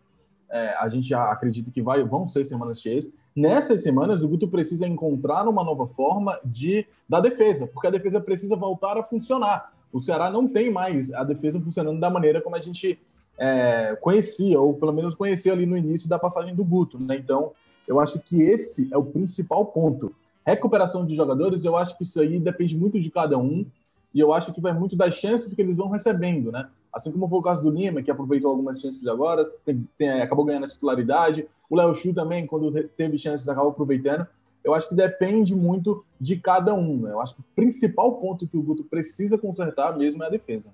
[0.50, 3.10] É, a gente já acredita que vai, vão ser semanas cheias.
[3.36, 8.20] Nessas semanas, o Guto precisa encontrar uma nova forma de da defesa, porque a defesa
[8.20, 9.72] precisa voltar a funcionar.
[9.92, 13.00] O Ceará não tem mais a defesa funcionando da maneira como a gente
[13.38, 17.16] é, conhecia, ou pelo menos conhecia ali no início da passagem do Guto, né?
[17.18, 17.52] Então,
[17.88, 20.14] eu acho que esse é o principal ponto.
[20.46, 23.66] Recuperação de jogadores, eu acho que isso aí depende muito de cada um,
[24.14, 26.68] e eu acho que vai muito das chances que eles vão recebendo, né?
[26.92, 30.46] Assim como foi o caso do Lima, que aproveitou algumas chances agora, tem, tem, acabou
[30.46, 31.46] ganhando a titularidade.
[31.70, 34.26] O Léo Chu também, quando teve chances, acabou aproveitando.
[34.64, 37.02] Eu acho que depende muito de cada um.
[37.02, 37.12] Né?
[37.12, 40.70] Eu acho que o principal ponto que o Guto precisa consertar mesmo é a defesa.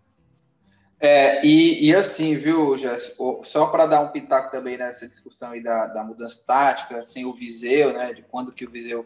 [1.05, 5.61] É, e, e, assim, viu, Jéssico, só para dar um pitaco também nessa discussão aí
[5.61, 9.05] da, da mudança tática, assim, o Viseu, né, de quando que o Viseu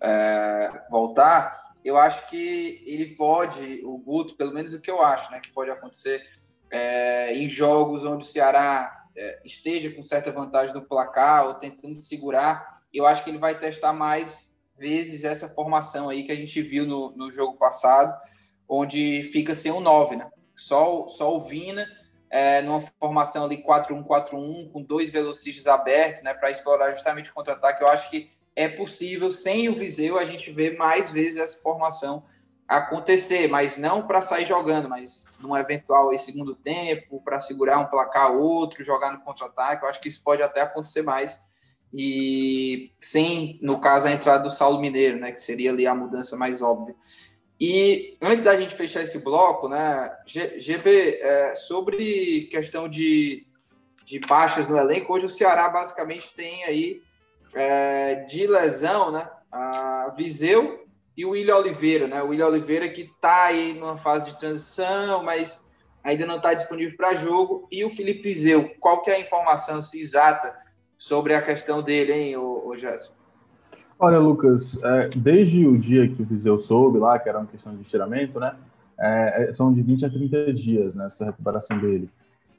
[0.00, 5.30] é, voltar, eu acho que ele pode, o Guto, pelo menos o que eu acho,
[5.30, 6.20] né, que pode acontecer
[6.68, 11.94] é, em jogos onde o Ceará é, esteja com certa vantagem no placar ou tentando
[11.94, 16.60] segurar, eu acho que ele vai testar mais vezes essa formação aí que a gente
[16.60, 18.20] viu no, no jogo passado,
[18.68, 20.28] onde fica sem um 9, né?
[20.56, 21.86] Só, só o Vina,
[22.30, 27.82] é, numa formação ali 4-1-4-1, com dois velocistas abertos, né, para explorar justamente o contra-ataque.
[27.82, 32.24] Eu acho que é possível, sem o Viseu, a gente ver mais vezes essa formação
[32.66, 37.86] acontecer, mas não para sair jogando, mas num eventual aí, segundo tempo, para segurar um
[37.86, 39.84] placar outro, jogar no contra-ataque.
[39.84, 41.40] Eu acho que isso pode até acontecer mais.
[41.92, 46.36] E sem, no caso, a entrada do Saulo Mineiro, né, que seria ali a mudança
[46.36, 46.96] mais óbvia.
[47.58, 53.46] E antes da gente fechar esse bloco, né, GB, é, sobre questão de,
[54.04, 57.02] de baixas no elenco, hoje o Ceará basicamente tem aí
[57.54, 63.02] é, de lesão, né, a Viseu e o William Oliveira, né, o William Oliveira que
[63.02, 65.64] está aí numa fase de transição, mas
[66.04, 69.80] ainda não está disponível para jogo, e o Felipe Viseu, qual que é a informação
[69.80, 70.54] se exata
[70.98, 73.15] sobre a questão dele, hein, o, o Gerson?
[73.98, 77.74] Olha, Lucas, é, desde o dia que o Viseu soube lá, que era uma questão
[77.74, 78.54] de estiramento, né?
[78.98, 82.10] É, é são de 20 a 30 dias né, essa recuperação dele.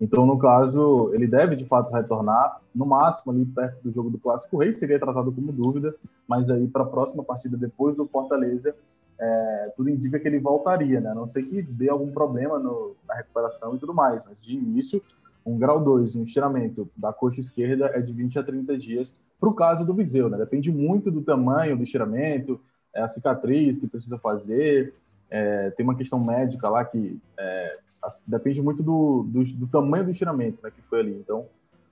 [0.01, 4.17] Então, no caso, ele deve de fato retornar, no máximo ali perto do jogo do
[4.17, 5.95] Clássico Rei, seria tratado como dúvida,
[6.27, 8.75] mas aí para a próxima partida depois do Fortaleza,
[9.19, 11.11] é, tudo indica que ele voltaria, né?
[11.11, 14.55] A não sei que dê algum problema no, na recuperação e tudo mais, mas de
[14.55, 15.03] início
[15.45, 19.49] um grau 2, um estiramento da coxa esquerda é de 20 a 30 dias para
[19.49, 20.37] o caso do Viseu, né?
[20.37, 22.59] Depende muito do tamanho do estiramento,
[22.93, 24.93] é a cicatriz que precisa fazer,
[25.29, 27.77] é, tem uma questão médica lá que é,
[28.25, 31.15] depende muito do, do, do, tamanho do estiramento né, que foi ali.
[31.15, 31.45] Então,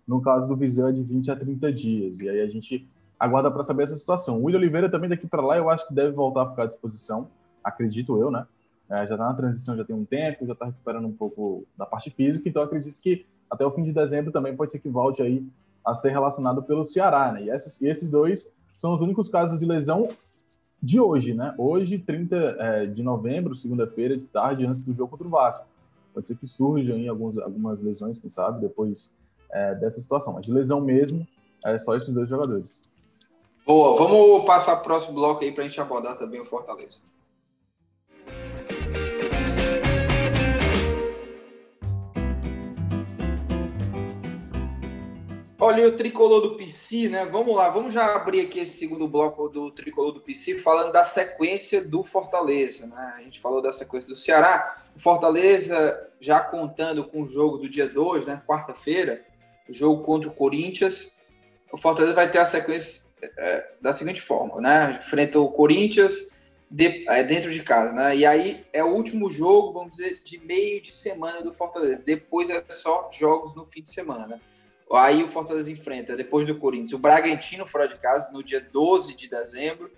[0.08, 2.88] no caso do Viseu é de 20 a 30 dias, e aí a gente
[3.20, 4.40] aguarda para saber essa situação.
[4.40, 6.68] O William Oliveira também daqui para lá eu acho que deve voltar a ficar à
[6.68, 7.28] disposição,
[7.64, 8.46] acredito eu, né?
[8.90, 11.88] É, já está na transição já tem um tempo, já está recuperando um pouco da
[11.88, 15.24] parte física, então acredito que até o fim de dezembro também pode ser que volte
[15.24, 15.44] aí
[15.86, 17.44] a ser relacionado pelo Ceará, né?
[17.44, 20.08] E esses, e esses dois são os únicos casos de lesão
[20.82, 21.54] de hoje, né?
[21.58, 25.66] Hoje, 30 é, de novembro, segunda-feira de tarde, antes do jogo contra o Vasco.
[26.14, 29.12] Pode ser que surjam aí alguns, algumas lesões, quem sabe, depois
[29.52, 30.34] é, dessa situação.
[30.34, 31.28] Mas de lesão mesmo,
[31.66, 32.66] é só esses dois jogadores.
[33.66, 37.00] Boa, vamos passar para o próximo bloco aí para a gente abordar também o Fortaleza.
[45.66, 47.26] Olha, o tricolor do PC, né?
[47.26, 51.04] Vamos lá, vamos já abrir aqui esse segundo bloco do tricolor do PC, falando da
[51.04, 53.14] sequência do Fortaleza, né?
[53.18, 54.84] A gente falou da sequência do Ceará.
[54.96, 58.44] O Fortaleza já contando com o jogo do dia 2, né?
[58.48, 59.26] Quarta-feira,
[59.68, 61.18] o jogo contra o Corinthians.
[61.72, 65.00] O Fortaleza vai ter a sequência é, da seguinte forma, né?
[65.04, 66.30] Enfrenta o Corinthians
[66.70, 68.16] de, é, dentro de casa, né?
[68.16, 72.04] E aí é o último jogo, vamos dizer, de meio de semana do Fortaleza.
[72.06, 74.40] Depois é só jogos no fim de semana, né?
[74.94, 79.16] Aí o Fortaleza enfrenta, depois do Corinthians, o Bragantino fora de casa, no dia 12
[79.16, 79.92] de dezembro.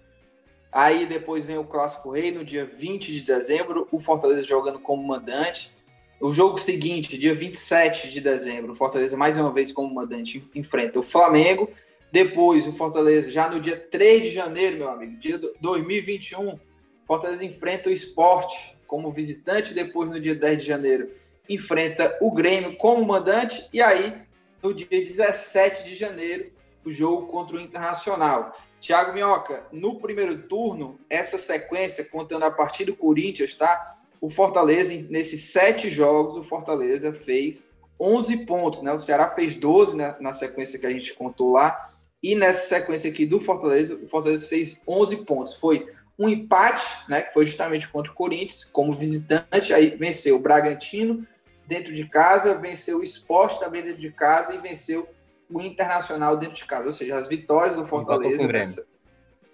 [0.71, 5.03] Aí depois vem o Clássico Rei, no dia 20 de dezembro, o Fortaleza jogando como
[5.03, 5.75] mandante.
[6.19, 10.99] O jogo seguinte, dia 27 de dezembro, o Fortaleza mais uma vez como mandante enfrenta
[10.99, 11.69] o Flamengo.
[12.11, 16.57] Depois o Fortaleza, já no dia 3 de janeiro, meu amigo, dia 2021,
[17.05, 19.73] Fortaleza enfrenta o Esporte como visitante.
[19.73, 21.11] Depois, no dia 10 de janeiro,
[21.47, 23.67] enfrenta o Grêmio como mandante.
[23.71, 24.26] E aí,
[24.61, 26.51] no dia 17 de janeiro,
[26.85, 28.53] o jogo contra o Internacional.
[28.79, 33.97] Thiago Minhoca, no primeiro turno, essa sequência, contando a partir do Corinthians, tá?
[34.21, 37.65] O Fortaleza, nesses sete jogos, o Fortaleza fez
[37.99, 38.93] 11 pontos, né?
[38.93, 41.89] O Ceará fez 12 né, na sequência que a gente contou lá.
[42.21, 45.55] E nessa sequência aqui do Fortaleza, o Fortaleza fez 11 pontos.
[45.55, 47.21] Foi um empate, né?
[47.21, 49.73] Que foi justamente contra o Corinthians, como visitante.
[49.73, 51.27] Aí venceu o Bragantino,
[51.67, 55.07] dentro de casa, venceu o esporte também dentro de casa e venceu
[55.49, 56.85] o Internacional dentro de casa.
[56.85, 58.37] Ou seja, as vitórias do Fortaleza.
[58.37, 58.87] Com nessa...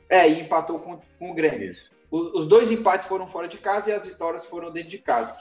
[0.09, 1.71] É, e empatou com, com o Grêmio.
[1.71, 1.89] Isso.
[2.11, 5.35] os dois empates foram fora de casa e as vitórias foram dentro de casa.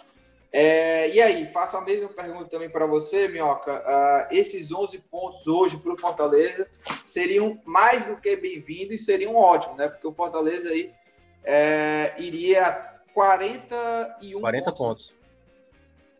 [0.50, 3.72] É, e aí, faço a mesma pergunta também para você, Minhoca.
[3.72, 6.68] Uh, esses 11 pontos hoje para o Fortaleza
[7.06, 9.88] seriam mais do que bem-vindos e seriam ótimos, né?
[9.88, 10.92] Porque o Fortaleza aí
[11.42, 14.78] é, iria 41 40 pontos.
[14.78, 15.21] pontos.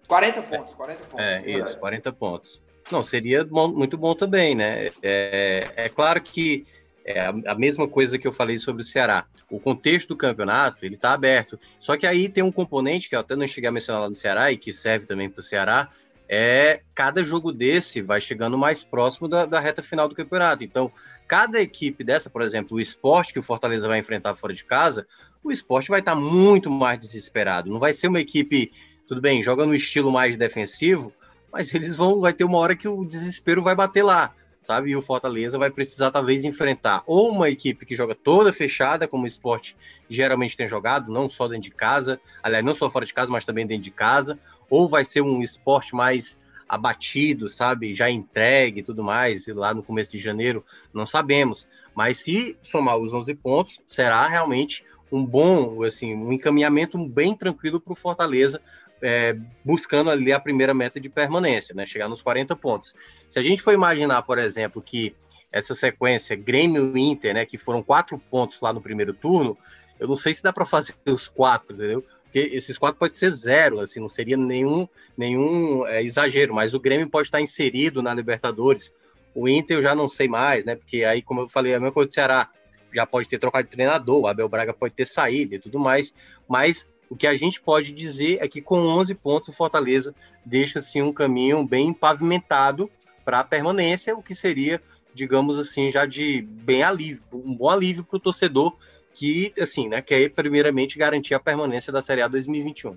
[0.07, 1.27] 40 pontos, 40 pontos.
[1.27, 2.63] É, isso, 40 pontos.
[2.91, 4.91] Não, seria bom, muito bom também, né?
[5.03, 6.67] É, é claro que
[7.05, 9.27] é a mesma coisa que eu falei sobre o Ceará.
[9.51, 11.59] O contexto do campeonato, ele está aberto.
[11.81, 14.15] Só que aí tem um componente que eu até não cheguei a mencionar lá no
[14.15, 15.91] Ceará e que serve também para o Ceará,
[16.29, 20.65] é cada jogo desse vai chegando mais próximo da, da, reta final do campeonato.
[20.65, 20.91] Então,
[21.27, 25.07] cada equipe dessa, por exemplo, o esporte que o Fortaleza vai enfrentar fora de casa,
[25.43, 27.71] o esporte vai estar tá muito mais desesperado.
[27.71, 28.73] Não vai ser uma equipe
[29.13, 31.13] tudo bem, joga no estilo mais defensivo,
[31.53, 34.89] mas eles vão, vai ter uma hora que o desespero vai bater lá, sabe?
[34.89, 39.25] E o Fortaleza vai precisar talvez enfrentar ou uma equipe que joga toda fechada, como
[39.25, 39.77] o esporte
[40.09, 43.45] geralmente tem jogado, não só dentro de casa, aliás, não só fora de casa, mas
[43.45, 44.39] também dentro de casa,
[44.71, 47.95] ou vai ser um esporte mais abatido, sabe?
[47.95, 51.69] Já entregue e tudo mais, lá no começo de janeiro, não sabemos.
[51.95, 57.79] Mas se somar os 11 pontos, será realmente um bom, assim, um encaminhamento bem tranquilo
[57.79, 58.63] para o Fortaleza,
[59.03, 61.85] é, buscando ali a primeira meta de permanência, né?
[61.85, 62.95] Chegar nos 40 pontos.
[63.29, 65.15] Se a gente for imaginar, por exemplo, que
[65.51, 69.59] essa sequência Grêmio Inter, né, que foram quatro pontos lá no primeiro turno,
[70.01, 72.05] eu não sei se dá para fazer os quatro, entendeu?
[72.23, 74.89] Porque esses quatro pode ser zero, assim, não seria nenhum,
[75.19, 78.95] nenhum é, exagero, mas o Grêmio pode estar inserido na Libertadores.
[79.35, 80.77] O Inter eu já não sei mais, né?
[80.77, 82.49] Porque aí, como eu falei, a mesma coisa do Ceará
[82.95, 86.15] já pode ter trocado de treinador, o Abel Braga pode ter saído e tudo mais,
[86.49, 90.15] mas o que a gente pode dizer é que com 11 pontos o Fortaleza
[90.47, 92.91] deixa assim um caminho bem pavimentado
[93.23, 94.81] para a permanência, o que seria,
[95.13, 98.75] digamos assim, já de bem alívio, um bom alívio para o torcedor
[99.13, 102.97] que, assim, né, quer primeiramente garantir a permanência da Série A 2021.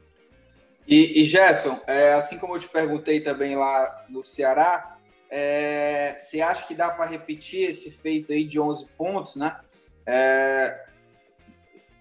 [0.88, 4.98] E, e Gerson, é, assim como eu te perguntei também lá no Ceará,
[5.30, 9.58] é, você acha que dá para repetir esse feito aí de 11 pontos, né?
[10.06, 10.86] É,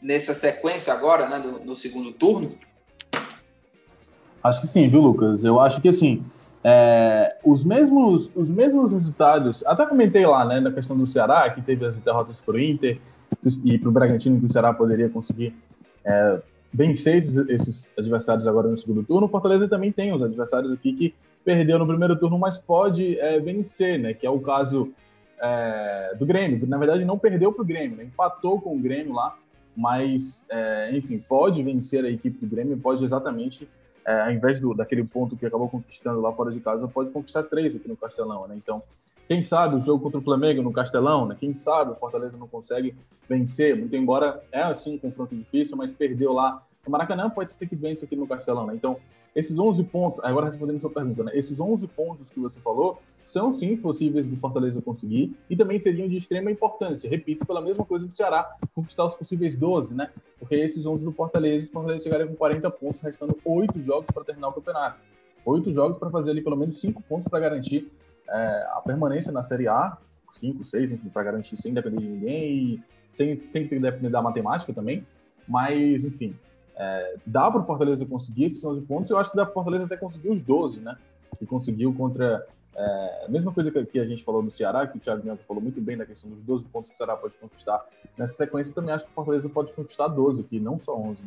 [0.05, 2.53] nessa sequência agora, né, no, no, segundo turno?
[4.43, 5.43] Acho que sim, viu, Lucas?
[5.43, 6.23] Eu acho que assim,
[6.63, 11.63] é, os, mesmos, os mesmos resultados, até comentei lá, né, na questão do Ceará, que
[11.63, 13.01] teve as derrotas para o Inter
[13.65, 15.55] e para o Bragantino, que o Ceará poderia conseguir
[16.05, 19.27] é, vencer esses, esses, adversários agora no segundo turno.
[19.27, 23.41] O Fortaleza também tem os adversários aqui que perdeu no primeiro turno, mas pode é,
[23.41, 24.13] vencer, né?
[24.13, 24.93] Que é o caso
[25.41, 28.05] é, do Grêmio, que na verdade não perdeu para o Grêmio, né?
[28.05, 29.37] empatou com o Grêmio lá,
[29.77, 33.69] mas é, enfim, pode vencer a equipe do Grêmio, pode exatamente,
[34.05, 37.43] é, ao invés do, daquele ponto que acabou conquistando lá fora de casa, pode conquistar
[37.45, 38.55] três aqui no Castelão, né?
[38.57, 38.83] Então,
[39.27, 41.37] quem sabe o jogo contra o Flamengo no Castelão, né?
[41.39, 42.95] Quem sabe o Fortaleza não consegue
[43.29, 47.67] vencer, muito embora é assim um confronto difícil, mas perdeu lá no Maracanã, pode ser
[47.67, 48.75] que vença aqui no Castelão, né?
[48.75, 48.99] Então,
[49.35, 51.33] esses 11 pontos, agora respondendo a sua pergunta, né?
[51.35, 56.09] Esses 11 pontos que você falou são sim possíveis do Fortaleza conseguir e também seriam
[56.09, 57.09] de extrema importância.
[57.09, 60.11] Repito, pela mesma coisa do Ceará, conquistar os possíveis 12, né?
[60.39, 64.25] Porque esses 11 do Fortaleza, o Fortaleza chegaria com 40 pontos, restando 8 jogos para
[64.25, 64.99] terminar o campeonato.
[65.45, 67.91] 8 jogos para fazer ali pelo menos 5 pontos para garantir
[68.29, 69.97] é, a permanência na Série A,
[70.33, 74.73] 5, 6, enfim, para garantir sem depender de ninguém e sem, sem depender da matemática
[74.73, 75.07] também.
[75.47, 76.35] Mas, enfim,
[76.77, 79.55] é, dá para o Fortaleza conseguir esses 11 pontos, eu acho que dá para o
[79.55, 80.97] Fortaleza até conseguir os 12, né?
[81.39, 82.47] Que conseguiu contra.
[82.77, 85.63] É, a mesma coisa que, a gente falou do Ceará, que o Thiago Bianco falou
[85.63, 87.85] muito bem da questão dos 12 pontos que o Ceará pode conquistar.
[88.19, 91.19] Nessa sequência, eu também acho que o Fortaleza pode conquistar 12 aqui, não só 11.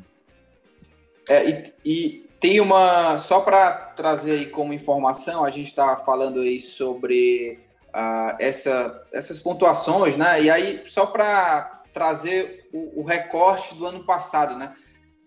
[1.30, 3.18] É, e, e tem uma.
[3.18, 9.40] Só para trazer aí como informação, a gente está falando aí sobre uh, essa, essas
[9.40, 10.44] pontuações, né?
[10.44, 14.74] E aí, só para trazer o, o recorte do ano passado, né?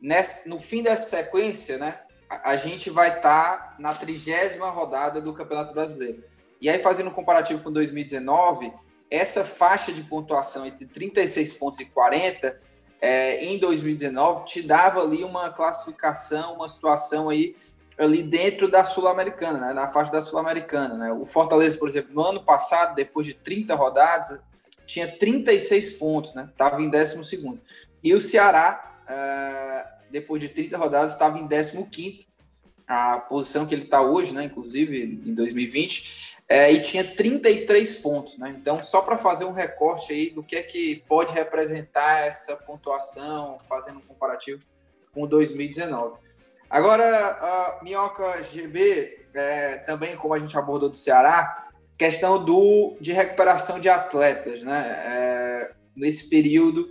[0.00, 5.32] nessa, no fim dessa sequência, né, a, gente vai estar tá na trigésima rodada do
[5.34, 6.22] Campeonato Brasileiro.
[6.60, 8.72] E aí, fazendo um comparativo com 2019,
[9.10, 12.56] essa faixa de pontuação entre 36 pontos e 40,
[13.00, 17.56] é, em 2019, te dava ali uma classificação, uma situação aí
[17.98, 20.94] ali dentro da Sul-Americana, né, na faixa da Sul-Americana.
[20.94, 21.12] Né?
[21.12, 24.38] O Fortaleza, por exemplo, no ano passado, depois de 30 rodadas,
[24.86, 26.48] tinha 36 pontos, né?
[26.50, 27.60] Estava em 12 segundo.
[28.02, 32.28] E o Ceará uh, depois de 30 rodadas, estava em 15
[32.90, 38.36] a posição que ele está hoje, né, inclusive em 2020, é, e tinha 33 pontos.
[38.36, 38.52] Né?
[38.60, 43.58] Então, só para fazer um recorte aí do que é que pode representar essa pontuação,
[43.68, 44.60] fazendo um comparativo
[45.12, 46.18] com 2019.
[46.68, 53.12] Agora, a Minhoca GB, é, também como a gente abordou do Ceará, questão do, de
[53.12, 55.02] recuperação de atletas, né?
[55.06, 56.88] É, nesse período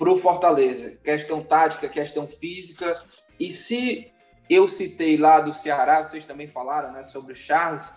[0.00, 0.98] para o Fortaleza.
[1.04, 3.04] Questão tática, questão física.
[3.38, 4.10] E se
[4.48, 7.92] eu citei lá do Ceará, vocês também falaram né, sobre o Charles,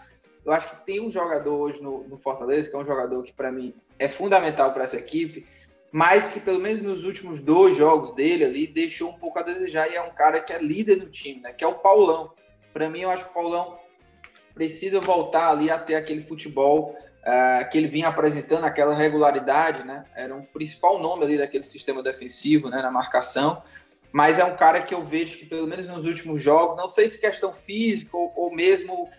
[0.45, 3.31] eu acho que tem um jogador hoje no, no Fortaleza, que é um jogador que
[3.31, 5.47] para mim é fundamental para essa equipe,
[5.93, 9.89] mas que pelo menos nos últimos dois jogos dele ali deixou um pouco a desejar
[9.89, 11.53] e é um cara que é líder do time, né?
[11.53, 12.33] Que é o Paulão.
[12.73, 13.79] Para mim, eu acho que o Paulão
[14.53, 20.05] precisa voltar ali a ter aquele futebol uh, que ele vinha apresentando aquela regularidade, né?
[20.15, 22.81] Era um principal nome ali daquele sistema defensivo, né?
[22.81, 23.63] Na marcação.
[24.11, 27.07] Mas é um cara que eu vejo que, pelo menos nos últimos jogos, não sei
[27.07, 29.09] se questão física ou, ou mesmo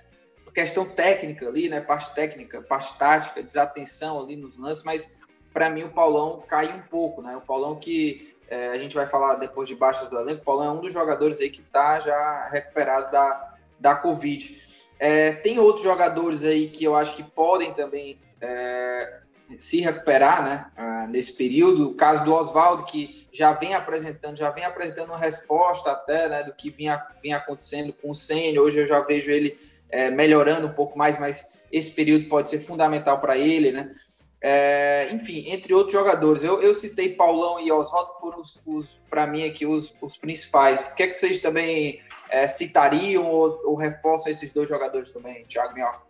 [0.54, 1.80] questão técnica ali, né?
[1.80, 5.18] Parte técnica, parte tática, desatenção ali nos lances, mas
[5.52, 7.36] para mim o Paulão cai um pouco, né?
[7.36, 10.66] O Paulão que é, a gente vai falar depois de baixas do elenco, o Paulão
[10.66, 14.62] é um dos jogadores aí que está já recuperado da, da Covid.
[15.04, 19.18] É, tem outros jogadores aí que eu acho que podem também é,
[19.58, 21.90] se recuperar né, nesse período.
[21.90, 26.42] O caso do Oswaldo, que já vem apresentando, já vem apresentando uma resposta até né,
[26.42, 28.62] do que vinha, vinha acontecendo com o Senna.
[28.62, 29.58] Hoje eu já vejo ele
[29.90, 33.94] é, melhorando um pouco mais, mas esse período pode ser fundamental para ele, né?
[34.40, 36.42] É, enfim, entre outros jogadores.
[36.42, 40.80] Eu, eu citei Paulão e Oswaldo, foram, os, os para mim, aqui os, os principais.
[40.80, 45.44] O que é que vocês também é, citariam ou, ou, reforçam esses dois jogadores também,
[45.44, 46.02] Thiago Minhoca?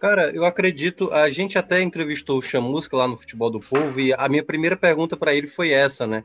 [0.00, 1.12] Cara, eu acredito.
[1.12, 4.76] A gente até entrevistou o Chamusca lá no Futebol do Povo e a minha primeira
[4.76, 6.24] pergunta para ele foi essa, né?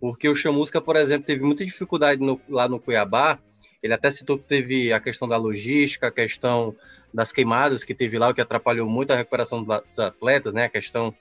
[0.00, 3.38] Porque o Chamusca, por exemplo, teve muita dificuldade no, lá no Cuiabá
[3.82, 6.74] ele até citou que teve a questão da logística, a questão
[7.12, 10.64] das queimadas que teve lá, o que atrapalhou muito a recuperação dos atletas, né?
[10.64, 11.14] A questão,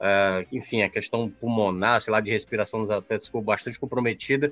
[0.00, 4.50] uh, enfim, a questão pulmonar, sei lá, de respiração dos atletas ficou bastante comprometida.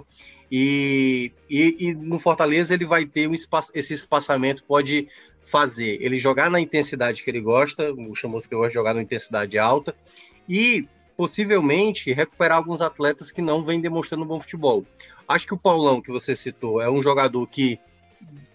[0.50, 5.08] E, e, e no Fortaleza ele vai ter um espaço, esse espaçamento, pode
[5.44, 9.58] fazer ele jogar na intensidade que ele gosta, o Chamusca que gosta jogar na intensidade
[9.58, 9.94] alta,
[10.48, 10.86] e
[11.16, 14.84] possivelmente recuperar alguns atletas que não vêm demonstrando bom futebol.
[15.26, 17.78] Acho que o Paulão, que você citou, é um jogador que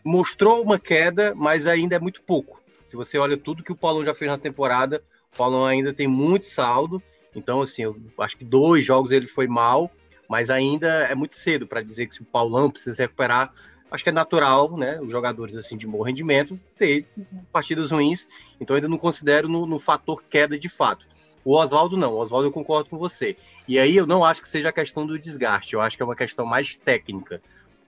[0.03, 2.61] mostrou uma queda, mas ainda é muito pouco.
[2.83, 6.07] Se você olha tudo que o Paulão já fez na temporada, o Paulão ainda tem
[6.07, 7.01] muito saldo.
[7.35, 9.91] Então, assim, eu acho que dois jogos ele foi mal,
[10.27, 13.53] mas ainda é muito cedo para dizer que se o Paulão precisa recuperar.
[13.89, 14.99] Acho que é natural, né?
[14.99, 17.07] Os jogadores assim de bom rendimento ter
[17.51, 18.27] partidas ruins.
[18.59, 21.07] Então, ainda não considero no, no fator queda de fato.
[21.47, 23.37] O Oswaldo não, o Oswaldo eu concordo com você.
[23.69, 26.05] E aí eu não acho que seja a questão do desgaste, eu acho que é
[26.05, 27.41] uma questão mais técnica.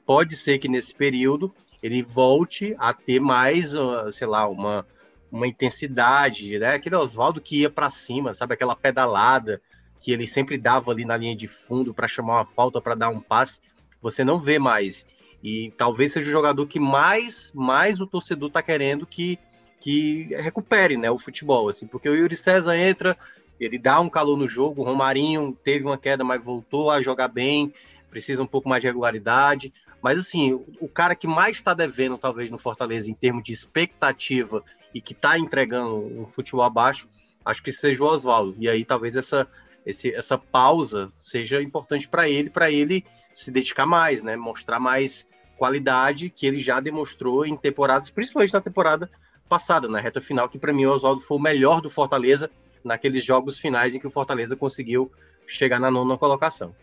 [0.05, 4.87] Pode ser que nesse período ele volte a ter mais, ah, sei lá, uma,
[5.31, 6.75] uma intensidade, né?
[6.75, 8.53] Aquele Oswaldo que ia para cima, sabe?
[8.53, 9.61] Aquela pedalada
[9.99, 13.09] que ele sempre dava ali na linha de fundo para chamar uma falta, para dar
[13.09, 13.59] um passe,
[14.01, 15.05] você não vê mais.
[15.43, 19.37] E talvez seja o jogador que mais, mais o torcedor está querendo que,
[19.79, 23.17] que recupere né, o futebol, assim, porque o Yuri César entra,
[23.59, 24.81] ele dá um calor no jogo.
[24.81, 27.73] O Romarinho teve uma queda, mas voltou a jogar bem,
[28.09, 29.73] precisa um pouco mais de regularidade.
[30.01, 34.63] Mas assim, o cara que mais está devendo, talvez, no Fortaleza, em termos de expectativa
[34.93, 37.07] e que está entregando um futebol abaixo,
[37.45, 38.55] acho que seja o Oswaldo.
[38.59, 39.47] E aí talvez essa,
[39.85, 44.35] esse, essa pausa seja importante para ele, para ele se dedicar mais, né?
[44.35, 45.27] Mostrar mais
[45.57, 49.09] qualidade que ele já demonstrou em temporadas, principalmente na temporada
[49.47, 52.49] passada, na reta final, que para mim o Oswaldo foi o melhor do Fortaleza
[52.83, 55.11] naqueles jogos finais em que o Fortaleza conseguiu
[55.45, 56.73] chegar na nona colocação.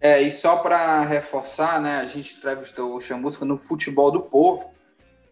[0.00, 4.72] É, e só para reforçar, né, a gente entrevistou o Chamusca no Futebol do Povo,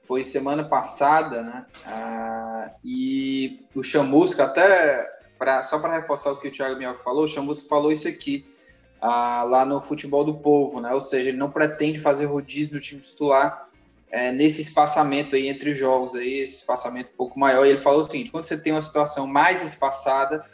[0.08, 5.06] foi semana passada, né, ah, e o Chamusca até,
[5.38, 8.48] pra, só para reforçar o que o Thiago Minhoca falou, o Chamusca falou isso aqui,
[9.00, 12.80] ah, lá no Futebol do Povo, né, ou seja, ele não pretende fazer rodízio no
[12.80, 13.68] time titular,
[14.10, 17.66] é, nesse espaçamento aí entre os jogos, aí, esse espaçamento um pouco maior.
[17.66, 20.44] E ele falou o seguinte: quando você tem uma situação mais espaçada,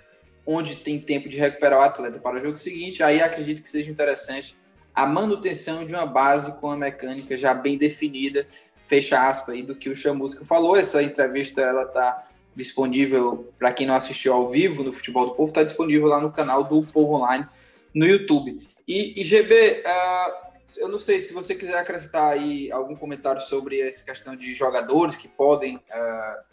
[0.45, 3.91] onde tem tempo de recuperar o atleta para o jogo seguinte, aí acredito que seja
[3.91, 4.57] interessante
[4.95, 8.47] a manutenção de uma base com a mecânica já bem definida,
[8.87, 10.77] fecha aspas aí do que o Chamusca falou.
[10.77, 15.51] Essa entrevista ela tá disponível para quem não assistiu ao vivo no Futebol do Povo,
[15.51, 17.47] está disponível lá no canal do Povo Online
[17.95, 18.59] no YouTube.
[18.87, 20.45] E, e GB, uh,
[20.79, 25.17] eu não sei se você quiser acrescentar aí algum comentário sobre essa questão de jogadores
[25.17, 26.45] que podem uh,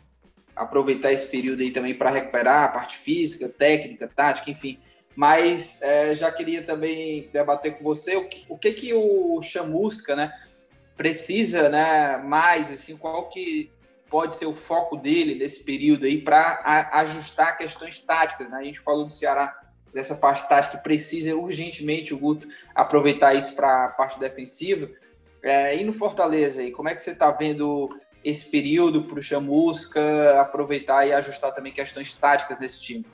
[0.56, 4.80] aproveitar esse período aí também para recuperar a parte física, técnica, tática, enfim.
[5.16, 10.16] Mas uh, já queria também debater com você o que, o que, que o Chamusca,
[10.16, 10.34] né,
[11.02, 13.72] precisa, né, mais assim, qual que
[14.08, 16.62] pode ser o foco dele nesse período aí para
[16.94, 18.60] ajustar questões táticas, né?
[18.60, 19.60] A gente falou do Ceará
[19.92, 24.92] dessa parte tática que precisa urgentemente o Guto aproveitar isso para a parte defensiva.
[25.42, 27.90] É, e no Fortaleza, aí, como é que você está vendo
[28.24, 33.06] esse período para o Chamusca aproveitar e ajustar também questões táticas nesse time?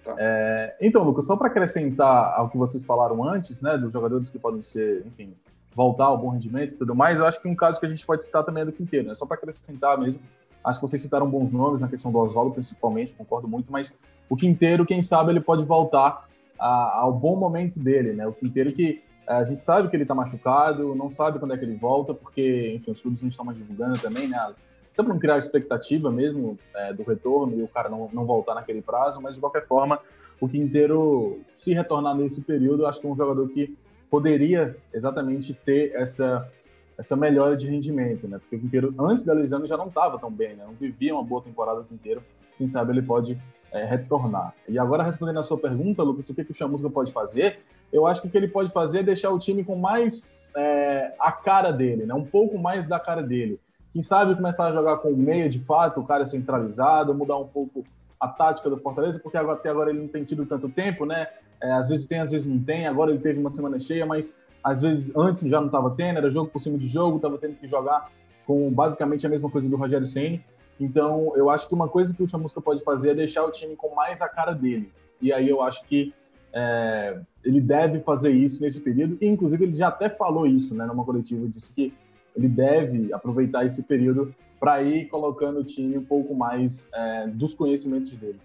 [0.00, 4.28] Então, é, então Lucas, só para acrescentar ao que vocês falaram antes, né, dos jogadores
[4.28, 5.36] que podem ser, enfim,
[5.74, 8.06] voltar ao bom rendimento e tudo mais, eu acho que um caso que a gente
[8.06, 10.20] pode citar também é do Quinteiro, né, só para acrescentar mesmo,
[10.64, 13.94] Acho que vocês citaram bons nomes na questão do Oswaldo, principalmente, concordo muito, mas
[14.30, 16.26] o Quinteiro, quem sabe, ele pode voltar
[16.58, 18.26] a, ao bom momento dele, né?
[18.26, 21.64] O Quinteiro que a gente sabe que ele está machucado, não sabe quando é que
[21.64, 24.38] ele volta, porque, enfim, os clubes não estão mais divulgando também, né?
[24.38, 28.54] Até para não criar expectativa mesmo é, do retorno e o cara não, não voltar
[28.54, 30.00] naquele prazo, mas de qualquer forma,
[30.40, 33.76] o Quinteiro, se retornar nesse período, acho que é um jogador que
[34.10, 36.50] poderia exatamente ter essa
[36.96, 38.38] essa melhora de rendimento, né?
[38.38, 40.64] Porque o Quinteiro, antes da lesão, já não estava tão bem, né?
[40.64, 42.22] Não vivia uma boa temporada o Quinteiro.
[42.56, 43.36] Quem sabe ele pode
[43.72, 44.54] é, retornar.
[44.68, 47.58] E agora, respondendo a sua pergunta, Lucas, o que, que o Chamusca pode fazer?
[47.92, 51.12] Eu acho que o que ele pode fazer é deixar o time com mais é,
[51.18, 52.14] a cara dele, né?
[52.14, 53.58] Um pouco mais da cara dele.
[53.92, 57.84] quem sabe começar a jogar com meia de fato, o cara centralizado, mudar um pouco
[58.20, 61.28] a tática do Fortaleza, porque até agora ele não tem tido tanto tempo, né?
[61.64, 62.86] É, às vezes tem, às vezes não tem.
[62.86, 66.30] Agora ele teve uma semana cheia, mas às vezes antes já não estava tendo, era
[66.30, 68.10] jogo por cima de jogo, estava tendo que jogar
[68.46, 70.44] com basicamente a mesma coisa do Rogério Ceni.
[70.78, 73.76] Então, eu acho que uma coisa que o Chamusca pode fazer é deixar o time
[73.76, 74.92] com mais a cara dele.
[75.22, 76.12] E aí eu acho que
[76.52, 79.16] é, ele deve fazer isso nesse período.
[79.20, 81.94] E, inclusive, ele já até falou isso né, numa coletiva, disse que
[82.36, 87.54] ele deve aproveitar esse período para ir colocando o time um pouco mais é, dos
[87.54, 88.40] conhecimentos dele.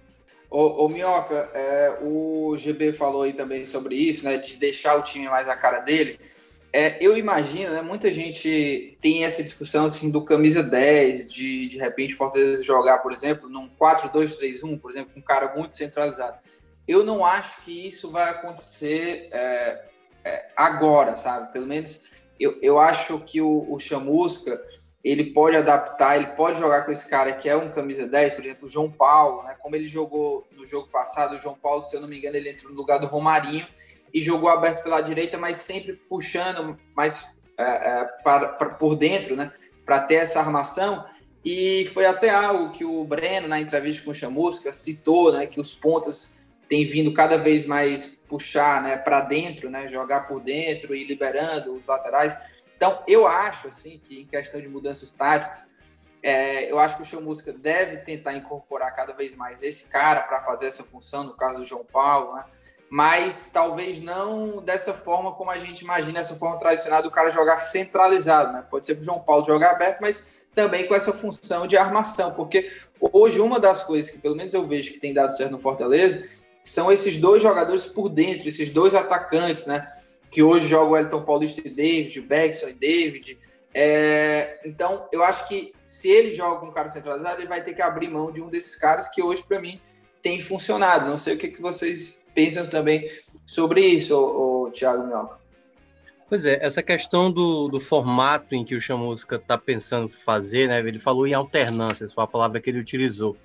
[0.50, 5.04] Ô, ô Minhoca, é, o GB falou aí também sobre isso, né, de deixar o
[5.04, 6.20] time mais a cara dele.
[6.74, 11.78] É, eu imagino, né, muita gente tem essa discussão assim do camisa 10, de de
[11.78, 16.38] repente Fortaleza jogar, por exemplo, num 4-2-3-1, por exemplo, com um cara muito centralizado.
[16.88, 19.86] Eu não acho que isso vai acontecer é,
[20.24, 21.54] é, agora, sabe?
[21.54, 22.02] Pelo menos
[22.40, 24.60] eu, eu acho que o, o Chamusca
[25.04, 28.44] ele pode adaptar, ele pode jogar com esse cara que é um camisa 10, por
[28.44, 29.56] exemplo, o João Paulo, né?
[29.60, 32.50] Como ele jogou no jogo passado, o João Paulo, se eu não me engano, ele
[32.50, 33.66] entrou no lugar do Romarinho
[34.14, 39.52] e jogou aberto pela direita, mas sempre puxando mais é, é, para, por dentro, né?
[39.86, 41.06] Para ter essa armação.
[41.44, 45.48] E foi até algo que o Breno, na entrevista com o Chamusca, citou, né?
[45.48, 46.34] Que os pontos
[46.68, 49.88] têm vindo cada vez mais puxar né, para dentro, né?
[49.88, 52.36] Jogar por dentro e liberando os laterais.
[52.80, 55.68] Então, eu acho, assim, que em questão de mudanças táticas,
[56.24, 60.40] é, eu acho que o Chamusca deve tentar incorporar cada vez mais esse cara para
[60.40, 62.46] fazer essa função, no caso do João Paulo, né?
[62.90, 67.58] mas talvez não dessa forma como a gente imagina, essa forma tradicional do cara jogar
[67.58, 68.64] centralizado, né?
[68.70, 72.34] Pode ser para o João Paulo jogar aberto, mas também com essa função de armação,
[72.34, 75.60] porque hoje uma das coisas que pelo menos eu vejo que tem dado certo no
[75.60, 76.26] Fortaleza
[76.64, 79.99] são esses dois jogadores por dentro, esses dois atacantes, né?
[80.30, 83.38] Que hoje jogam o Elton Paulista e David, o Bergson e David.
[83.74, 84.60] É...
[84.66, 87.82] então, eu acho que se ele joga com um cara centralizado, ele vai ter que
[87.82, 89.80] abrir mão de um desses caras que hoje, para mim,
[90.22, 91.10] tem funcionado.
[91.10, 93.10] Não sei o que, que vocês pensam também
[93.46, 95.40] sobre isso, o, o Thiago Minhoca.
[96.30, 100.80] Pois é, essa questão do, do formato em que o Chamusca está pensando fazer, né?
[100.80, 103.36] Ele falou em alternância, foi a palavra que ele utilizou.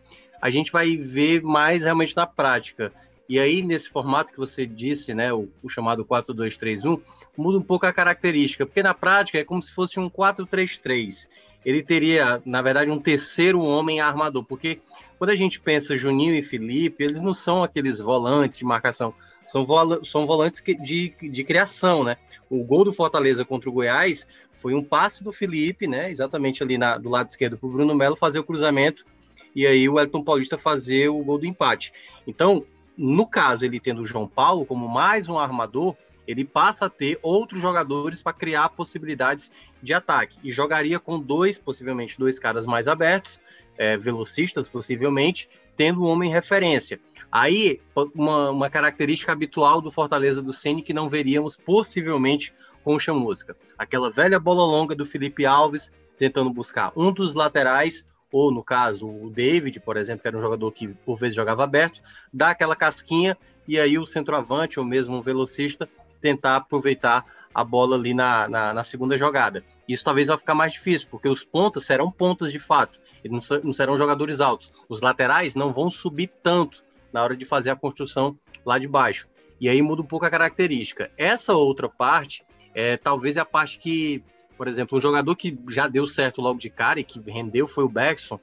[0.40, 2.92] A gente vai ver mais realmente na prática.
[3.28, 7.00] E aí, nesse formato que você disse, né, o, o chamado 4-2-3-1,
[7.36, 11.26] muda um pouco a característica, porque na prática é como se fosse um 4-3-3
[11.64, 14.80] ele teria, na verdade, um terceiro homem armador, porque
[15.18, 19.14] quando a gente pensa Juninho e Felipe, eles não são aqueles volantes de marcação,
[19.44, 19.66] são,
[20.02, 22.18] são volantes de, de criação, né?
[22.50, 26.10] O gol do Fortaleza contra o Goiás foi um passe do Felipe, né?
[26.10, 29.06] Exatamente ali na, do lado esquerdo para o Bruno Melo fazer o cruzamento
[29.54, 31.92] e aí o Elton Paulista fazer o gol do empate.
[32.26, 32.66] Então,
[32.96, 37.18] no caso, ele tendo o João Paulo como mais um armador, ele passa a ter
[37.22, 42.88] outros jogadores para criar possibilidades de ataque e jogaria com dois, possivelmente dois caras mais
[42.88, 43.40] abertos,
[43.76, 47.00] é, velocistas possivelmente, tendo um homem referência.
[47.30, 47.80] Aí,
[48.14, 53.56] uma, uma característica habitual do Fortaleza do Ceni que não veríamos possivelmente com o Chamusca.
[53.76, 59.08] Aquela velha bola longa do Felipe Alves tentando buscar um dos laterais ou no caso
[59.08, 62.74] o David, por exemplo, que era um jogador que por vezes jogava aberto, dá aquela
[62.74, 65.88] casquinha e aí o centroavante ou mesmo um velocista
[66.20, 67.24] tentar aproveitar
[67.54, 69.62] a bola ali na, na, na, segunda jogada.
[69.86, 73.60] Isso talvez vai ficar mais difícil, porque os pontas serão pontas de fato, eles não,
[73.62, 74.72] não serão jogadores altos.
[74.88, 76.82] Os laterais não vão subir tanto
[77.12, 79.28] na hora de fazer a construção lá de baixo.
[79.60, 81.08] E aí muda um pouco a característica.
[81.16, 84.24] Essa outra parte, é, talvez é a parte que,
[84.56, 87.84] por exemplo, um jogador que já deu certo logo de cara e que rendeu foi
[87.84, 88.38] o Beckson.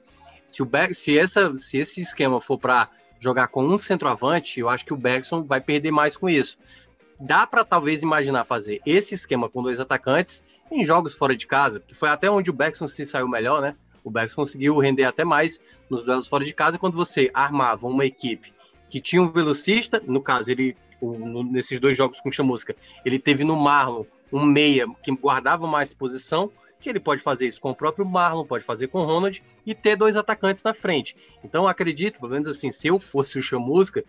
[0.50, 2.88] Se, o Beck, se, essa, se esse esquema for para
[3.18, 6.58] jogar com um centroavante, eu acho que o Beckson vai perder mais com isso
[7.22, 11.78] dá para talvez imaginar fazer esse esquema com dois atacantes em jogos fora de casa,
[11.80, 13.76] que foi até onde o Beckson se saiu melhor, né?
[14.02, 18.04] O Beckson conseguiu render até mais nos duelos fora de casa quando você armava uma
[18.04, 18.52] equipe
[18.90, 23.42] que tinha um velocista, no caso, ele o, nesses dois jogos com Chamusca, ele teve
[23.44, 27.74] no Marlon um meia que guardava mais posição, que ele pode fazer isso com o
[27.74, 31.14] próprio Marlon, pode fazer com o Ronald e ter dois atacantes na frente.
[31.44, 34.04] Então, acredito, pelo menos assim, se eu fosse o Chamusca,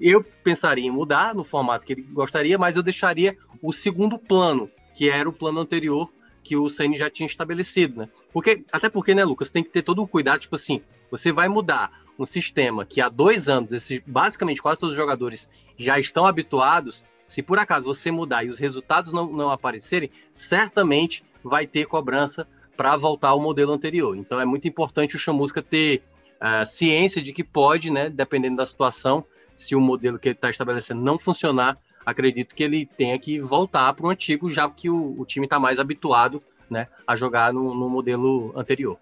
[0.00, 4.70] eu pensaria em mudar no formato que ele gostaria, mas eu deixaria o segundo plano,
[4.94, 6.10] que era o plano anterior
[6.42, 8.08] que o Ceni já tinha estabelecido, né?
[8.32, 11.48] Porque até porque, né, Lucas, tem que ter todo um cuidado, tipo assim, você vai
[11.48, 16.26] mudar um sistema que há dois anos, esses, basicamente quase todos os jogadores já estão
[16.26, 17.04] habituados.
[17.26, 22.46] Se por acaso você mudar e os resultados não, não aparecerem, certamente vai ter cobrança
[22.76, 24.16] para voltar ao modelo anterior.
[24.16, 26.02] Então é muito importante o Chamusca ter
[26.40, 29.24] uh, ciência de que pode, né, dependendo da situação,
[29.56, 33.92] se o modelo que ele está estabelecendo não funcionar, acredito que ele tenha que voltar
[33.94, 37.74] para o antigo, já que o, o time está mais habituado né, a jogar no,
[37.74, 38.98] no modelo anterior.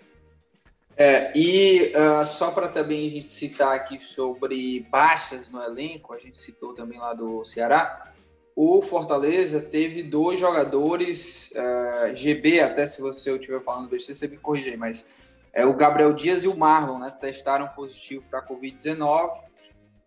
[0.94, 6.18] É, e uh, só para também a gente citar aqui sobre baixas no elenco, a
[6.18, 8.11] gente citou também lá do Ceará,
[8.54, 14.28] o Fortaleza teve dois jogadores uh, é, GB, até se você estiver falando besteira, você
[14.28, 15.04] me corrigir, mas
[15.52, 17.10] é o Gabriel Dias e o Marlon, né?
[17.10, 19.38] Testaram positivo para a Covid-19.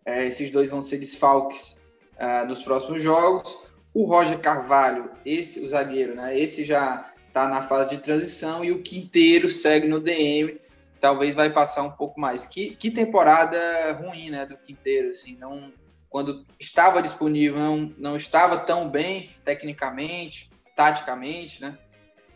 [0.04, 1.80] É, esses dois vão ser desfalques
[2.14, 3.58] uh, nos próximos jogos.
[3.94, 6.38] O Roger Carvalho, esse, o zagueiro, né?
[6.38, 10.60] Esse já está na fase de transição e o Quinteiro segue no DM.
[11.00, 12.46] Talvez vai passar um pouco mais.
[12.46, 13.58] Que, que temporada
[13.92, 14.46] ruim, né?
[14.46, 15.72] Do Quinteiro, assim, não
[16.08, 21.78] quando estava disponível, não, não estava tão bem tecnicamente, taticamente, né?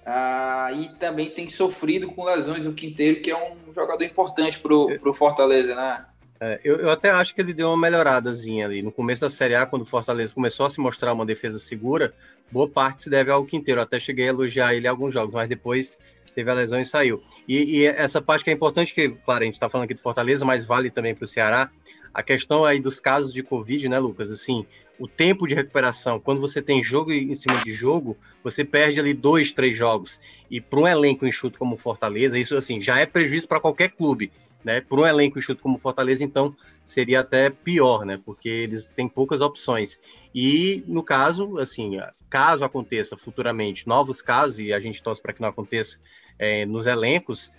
[0.04, 4.74] Ah, e também tem sofrido com lesões o Quinteiro, que é um jogador importante para
[4.74, 6.06] o Fortaleza, né?
[6.42, 8.80] É, eu, eu, até acho que ele deu uma melhoradazinha ali.
[8.80, 12.14] No começo da Série A, quando o Fortaleza começou a se mostrar uma defesa segura,
[12.50, 13.78] boa parte se deve ao Quinteiro.
[13.78, 15.98] Eu até cheguei a elogiar ele em alguns jogos, mas depois
[16.34, 17.20] teve a lesão e saiu.
[17.46, 20.00] E, e essa parte que é importante, que, claro, a gente está falando aqui de
[20.00, 21.70] Fortaleza, mas vale também para o Ceará,
[22.12, 24.30] a questão aí dos casos de Covid, né, Lucas?
[24.30, 24.66] Assim,
[24.98, 29.14] o tempo de recuperação, quando você tem jogo em cima de jogo, você perde ali
[29.14, 30.20] dois, três jogos.
[30.50, 34.30] E para um elenco enxuto como Fortaleza, isso assim já é prejuízo para qualquer clube,
[34.62, 34.80] né?
[34.80, 36.54] Para um elenco enxuto como Fortaleza, então
[36.84, 38.20] seria até pior, né?
[38.22, 39.98] Porque eles têm poucas opções.
[40.34, 41.98] E no caso, assim,
[42.28, 45.98] caso aconteça futuramente novos casos e a gente torce para que não aconteça
[46.38, 47.50] é, nos elencos,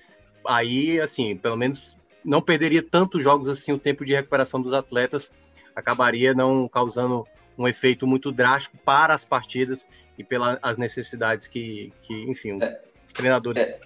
[0.46, 5.32] aí, assim, pelo menos não perderia tantos jogos assim, o tempo de recuperação dos atletas
[5.76, 7.26] acabaria não causando
[7.58, 12.82] um efeito muito drástico para as partidas e pelas necessidades que, que enfim, os é,
[13.14, 13.62] treinadores.
[13.62, 13.80] É.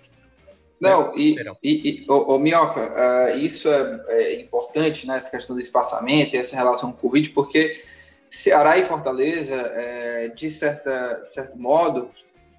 [0.79, 5.55] Não, e, e, e o, o Minhoca, uh, isso é, é, importante, né, essa questão
[5.55, 7.81] do espaçamento e essa relação com o Covid, porque
[8.29, 12.11] Ceará e Fortaleza, é, de, certa, de certo modo,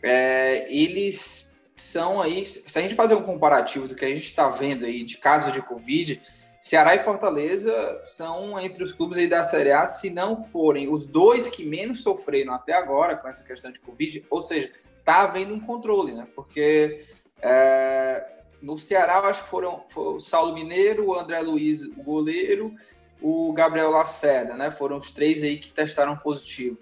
[0.03, 1.46] é, eles
[1.77, 5.05] são aí, se a gente fazer um comparativo do que a gente está vendo aí
[5.05, 6.21] de casos de Covid,
[6.61, 11.07] Ceará e Fortaleza são entre os clubes aí da Série A, se não forem os
[11.07, 14.73] dois que menos sofreram até agora com essa questão de Covid, ou seja,
[15.05, 16.27] tá havendo um controle, né?
[16.35, 17.05] Porque
[17.41, 18.25] é,
[18.61, 22.75] no Ceará, eu acho que foram o Saulo Mineiro, o André Luiz, o goleiro,
[23.21, 24.71] o Gabriel Lacerda, né?
[24.71, 26.79] Foram os três aí que testaram positivo.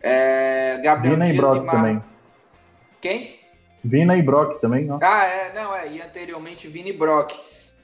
[0.00, 1.76] É, Gabriel Dias e Mar...
[1.76, 2.04] também.
[3.00, 3.41] Quem?
[3.84, 4.98] Vina e Brock também, não?
[5.02, 5.92] Ah, é, não, é.
[5.92, 7.32] E anteriormente Vina e Brock.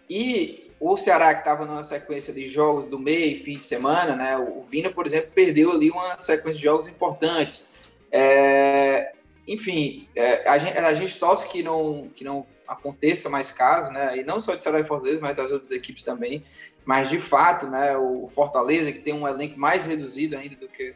[0.08, 4.38] E o Ceará, que estava numa sequência de jogos do meio, fim de semana, né?
[4.38, 7.66] O Vina, por exemplo, perdeu ali uma sequência de jogos importantes.
[8.12, 9.12] É,
[9.46, 14.18] enfim, é, a, gente, a gente torce que não, que não aconteça mais casos, né?
[14.18, 16.44] E não só de Ceará e Fortaleza, mas das outras equipes também.
[16.84, 20.94] Mas, de fato, né, o Fortaleza, que tem um elenco mais reduzido ainda do que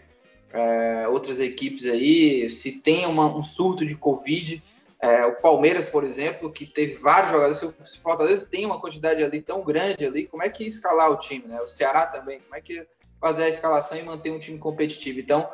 [0.52, 4.62] é, outras equipes aí, se tem uma, um surto de Covid,
[5.02, 9.22] é, o Palmeiras, por exemplo, que teve vários jogadores, se o Fortaleza tem uma quantidade
[9.24, 11.60] ali tão grande ali, como é que escalar o time, né?
[11.60, 12.86] O Ceará também, como é que
[13.20, 15.18] fazer a escalação e manter um time competitivo?
[15.18, 15.50] Então,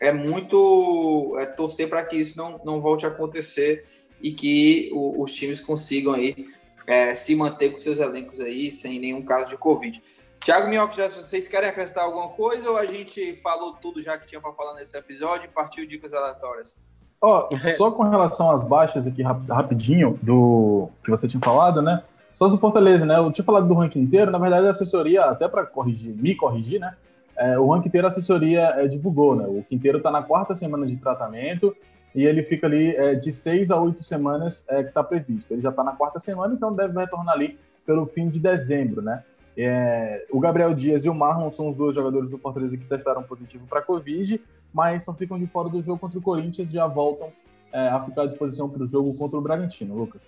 [0.00, 3.84] é muito é, torcer para que isso não, não volte a acontecer
[4.22, 6.48] e que o, os times consigam aí
[6.86, 10.02] é, se manter com seus elencos aí sem nenhum caso de Covid.
[10.42, 14.16] Tiago Minhoca, já se vocês querem acrescentar alguma coisa ou a gente falou tudo já
[14.16, 16.78] que tinha para falar nesse episódio e partiu dicas aleatórias?
[17.20, 22.02] Ó, só com relação às baixas aqui, rapidinho, do que você tinha falado, né?
[22.34, 23.18] Só do Fortaleza, né?
[23.18, 26.78] Eu tinha falado do ranking inteiro, na verdade a assessoria, até para corrigir, me corrigir,
[26.78, 26.94] né?
[27.36, 29.46] É, o ranking inteiro a assessoria é, divulgou, né?
[29.46, 31.74] O Quinteiro está na quarta semana de tratamento
[32.14, 35.52] e ele fica ali é, de seis a oito semanas é, que está previsto.
[35.52, 39.22] Ele já está na quarta semana, então deve retornar ali pelo fim de dezembro, né?
[39.56, 43.22] É, o Gabriel Dias e o Marlon são os dois jogadores do Fortaleza que testaram
[43.22, 44.40] positivo para Covid,
[44.72, 47.32] mas só ficam de fora do jogo contra o Corinthians e já voltam
[47.72, 50.20] é, a ficar à disposição para o jogo contra o Bragantino, Lucas.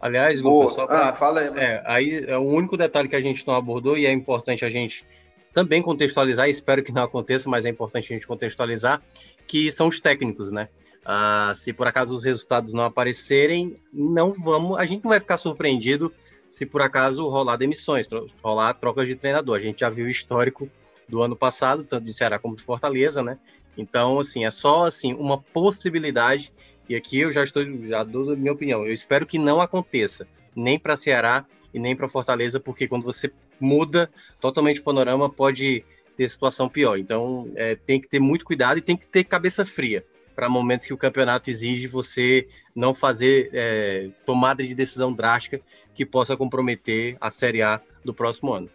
[0.00, 3.20] Aliás, Lucas, só pra, ah, fala aí, é, aí é o único detalhe que a
[3.20, 5.06] gente não abordou e é importante a gente
[5.52, 9.02] também contextualizar, espero que não aconteça, mas é importante a gente contextualizar,
[9.46, 10.68] que são os técnicos, né?
[11.02, 15.36] Ah, se por acaso os resultados não aparecerem, não vamos, a gente não vai ficar
[15.36, 16.12] surpreendido
[16.48, 18.08] se por acaso rolar demissões,
[18.42, 19.56] rolar trocas de treinador.
[19.56, 20.68] A gente já viu o histórico
[21.08, 23.38] do ano passado, tanto de Ceará como de Fortaleza, né?
[23.76, 26.52] Então, assim, é só assim uma possibilidade.
[26.88, 28.86] E aqui eu já estou, já dou minha opinião.
[28.86, 31.44] Eu espero que não aconteça, nem para Ceará
[31.74, 33.30] e nem para Fortaleza, porque quando você
[33.60, 35.84] muda totalmente o panorama, pode
[36.16, 36.98] ter situação pior.
[36.98, 40.86] Então, é, tem que ter muito cuidado e tem que ter cabeça fria para momentos
[40.86, 45.60] que o campeonato exige você não fazer é, tomada de decisão drástica
[45.96, 48.70] que possa comprometer a Série A do próximo ano.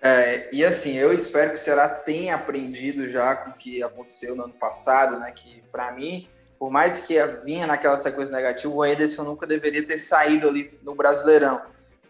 [0.00, 4.36] É, e assim, eu espero que o Ceará tenha aprendido já com o que aconteceu
[4.36, 5.32] no ano passado, né?
[5.32, 7.14] Que para mim por mais que
[7.44, 11.62] vinha naquela sequência negativa, o Ederson nunca deveria ter saído ali no Brasileirão.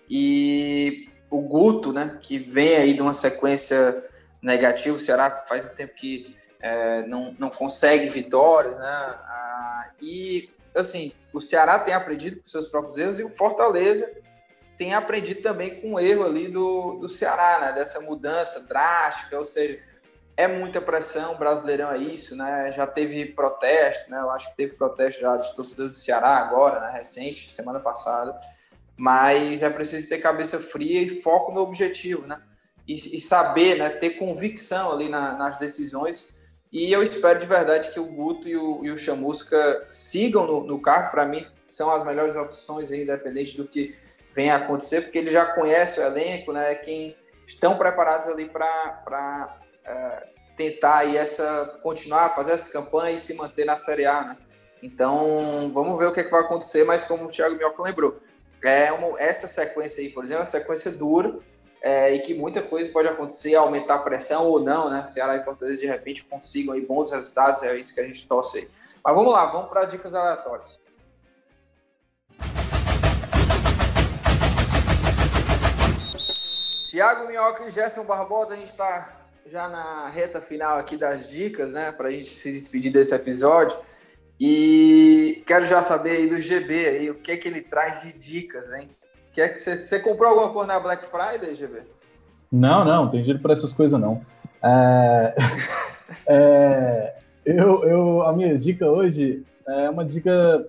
[0.09, 4.03] E o Guto, né, que vem aí de uma sequência
[4.41, 8.85] negativa, o Ceará faz um tempo que é, não, não consegue vitórias, né?
[8.87, 14.11] Ah, e assim, o Ceará tem aprendido com seus próprios erros e o Fortaleza
[14.79, 17.73] tem aprendido também com o erro ali do, do Ceará, né?
[17.73, 19.81] Dessa mudança drástica, ou seja,
[20.37, 22.71] é muita pressão, o Brasileirão é isso, né?
[22.71, 24.21] Já teve protesto, né?
[24.21, 26.93] Eu acho que teve protesto já de torcedores do Ceará agora, né?
[26.97, 28.39] Recente, semana passada.
[28.97, 32.41] Mas é preciso ter cabeça fria e foco no objetivo, né?
[32.87, 33.91] E, e saber, né?
[33.91, 36.29] Ter convicção ali na, nas decisões.
[36.71, 40.63] E eu espero de verdade que o Guto e o, e o Chamusca sigam no,
[40.63, 41.11] no carro.
[41.11, 43.97] Para mim, são as melhores opções, independente do que
[44.39, 46.73] venha a acontecer, porque ele já conhece o elenco, né?
[46.77, 53.35] Quem estão preparados ali para é, tentar aí essa continuar, fazer essa campanha e se
[53.35, 54.37] manter na Série A, né?
[54.81, 58.21] Então, vamos ver o que, é que vai acontecer, mas como o Thiago Minhoca lembrou,
[58.65, 61.41] é uma, essa sequência aí, por exemplo, é uma sequência dura
[61.83, 65.03] é, e que muita coisa pode acontecer, aumentar a pressão ou não, né?
[65.03, 68.59] Ceará e Fortaleza de repente consigam aí bons resultados, é isso que a gente torce
[68.59, 68.71] aí.
[69.05, 70.79] Mas vamos lá, vamos para dicas aleatórias.
[76.99, 81.73] Tiago Minhoca e Gerson Barbosa, a gente está já na reta final aqui das dicas,
[81.73, 83.79] né, para a gente se despedir desse episódio.
[84.41, 88.13] E quero já saber aí do GB aí, o que é que ele traz de
[88.13, 88.89] dicas, hein?
[89.33, 91.83] Que é que você, você comprou alguma coisa na Black Friday, GB?
[92.51, 94.21] Não, não, tem dinheiro para essas coisas não.
[94.61, 95.35] É,
[96.27, 97.15] é,
[97.47, 100.67] eu, eu, a minha dica hoje é uma dica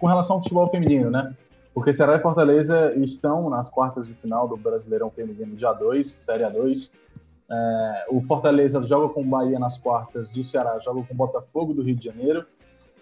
[0.00, 1.34] com relação ao futebol feminino, né?
[1.76, 6.42] Porque Ceará e Fortaleza estão nas quartas de final do Brasileirão Feminino dia 2, Série
[6.42, 6.90] A2.
[7.50, 11.16] É, o Fortaleza joga com o Bahia nas quartas e o Ceará joga com o
[11.16, 12.46] Botafogo do Rio de Janeiro.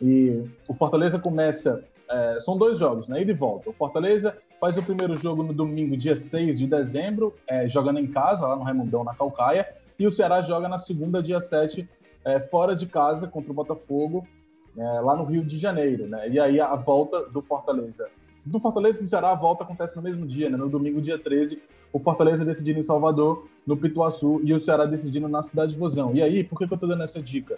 [0.03, 1.85] E o Fortaleza começa.
[2.11, 3.23] É, são dois jogos, né?
[3.23, 3.71] Ida e volta.
[3.71, 8.09] O Fortaleza faz o primeiro jogo no domingo, dia 6 de dezembro, é, jogando em
[8.09, 9.69] casa, lá no Raimundão, na Calcaia.
[9.97, 11.89] E o Ceará joga na segunda, dia 7,
[12.25, 14.27] é, fora de casa, contra o Botafogo,
[14.77, 16.29] é, lá no Rio de Janeiro, né?
[16.29, 18.11] E aí a volta do Fortaleza.
[18.45, 20.57] Do Fortaleza e do Ceará, a volta acontece no mesmo dia, né?
[20.57, 21.61] No domingo, dia 13,
[21.93, 26.15] o Fortaleza decidindo em Salvador, no Pituaçu, e o Ceará decidindo na cidade de Vozão.
[26.15, 27.57] E aí, por que, que eu tô dando essa dica?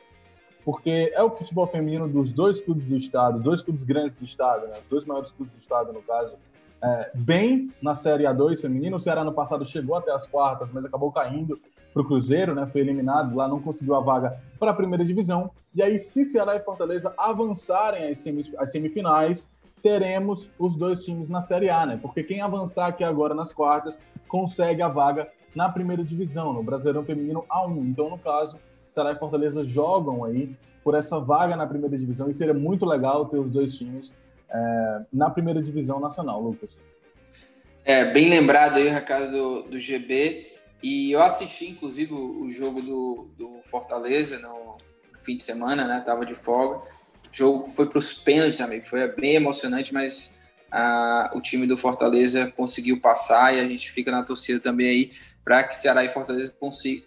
[0.64, 4.66] Porque é o futebol feminino dos dois clubes do estado, dois clubes grandes do estado,
[4.66, 4.78] né?
[4.78, 6.36] os dois maiores clubes do estado, no caso,
[6.82, 8.96] é, bem na Série A2 feminino.
[8.96, 11.58] O Ceará no passado chegou até as quartas, mas acabou caindo
[11.92, 12.66] para o Cruzeiro, né?
[12.66, 15.50] Foi eliminado lá, não conseguiu a vaga para a primeira divisão.
[15.74, 19.48] E aí, se Ceará e Fortaleza avançarem às semifinais,
[19.86, 21.96] teremos os dois times na Série A, né?
[22.02, 27.04] Porque quem avançar aqui agora nas quartas consegue a vaga na primeira divisão, no Brasileirão
[27.04, 27.88] Feminino A1.
[27.88, 28.58] Então, no caso,
[28.88, 33.26] Ceará e Fortaleza jogam aí por essa vaga na primeira divisão e seria muito legal
[33.26, 34.12] ter os dois times
[34.50, 36.80] é, na primeira divisão nacional, Lucas.
[37.84, 40.50] É, bem lembrado aí o recado do, do GB.
[40.82, 44.78] E eu assisti, inclusive, o, jogo do, do Fortaleza no
[45.16, 46.02] fim de semana, né?
[46.04, 46.82] Tava de folga.
[47.36, 48.86] Jogo foi para os pênaltis, amigo.
[48.86, 50.34] Foi bem emocionante, mas
[50.72, 55.10] a, o time do Fortaleza conseguiu passar e a gente fica na torcida também aí
[55.44, 56.54] para que Ceará e Fortaleza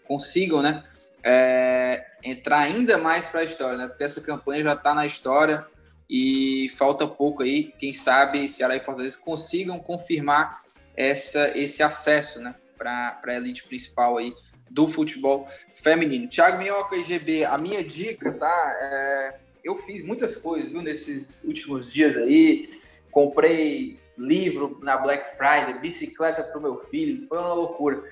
[0.04, 0.84] consigam, né?
[1.24, 3.88] É, entrar ainda mais para a história, né?
[3.88, 5.66] Porque essa campanha já está na história
[6.08, 7.74] e falta pouco aí.
[7.80, 10.62] Quem sabe Ceará e Fortaleza consigam confirmar
[10.96, 12.54] essa, esse acesso, né?
[12.78, 14.32] Para a elite principal aí
[14.70, 16.30] do futebol feminino.
[16.30, 18.72] Thiago Minhoca e GB, a minha dica, tá?
[18.80, 22.80] É, eu fiz muitas coisas, viu, nesses últimos dias aí.
[23.12, 28.04] Comprei livro na Black Friday, bicicleta para o meu filho, foi uma loucura.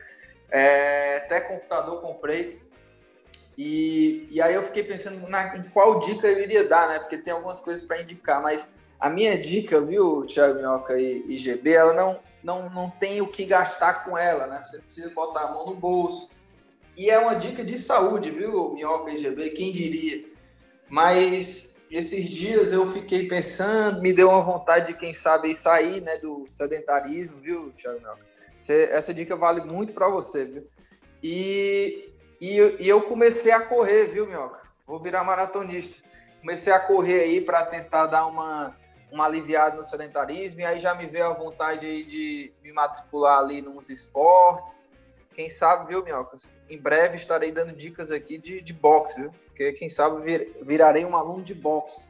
[0.49, 2.61] É, até computador comprei.
[3.57, 6.99] E, e aí eu fiquei pensando na, em qual dica eu iria dar, né?
[6.99, 8.69] Porque tem algumas coisas para indicar, mas
[8.99, 13.27] a minha dica, viu, Thiago Minhoca e, e GB, ela não, não, não tem o
[13.27, 14.63] que gastar com ela, né?
[14.65, 16.29] Você precisa botar a mão no bolso.
[16.95, 19.49] E é uma dica de saúde, viu, Minhoca e GB?
[19.51, 20.25] Quem diria?
[20.89, 26.17] Mas esses dias eu fiquei pensando, me deu uma vontade de, quem sabe, sair né,
[26.17, 28.25] do sedentarismo, viu, Thiago Minhoca?
[28.91, 30.67] essa dica vale muito para você, viu?
[31.21, 32.11] E,
[32.41, 34.61] e, e, eu comecei a correr, viu, Minhoca?
[34.85, 36.03] Vou virar maratonista.
[36.39, 38.75] Comecei a correr aí para tentar dar uma,
[39.11, 43.39] uma aliviada no sedentarismo, e aí já me veio a vontade aí de me matricular
[43.39, 44.86] ali nos esportes.
[45.37, 46.35] Quem sabe, viu, Minhoca?
[46.67, 49.29] Em breve estarei dando dicas aqui de, de boxe, viu?
[49.45, 52.07] Porque quem sabe vir, virarei um aluno de boxe.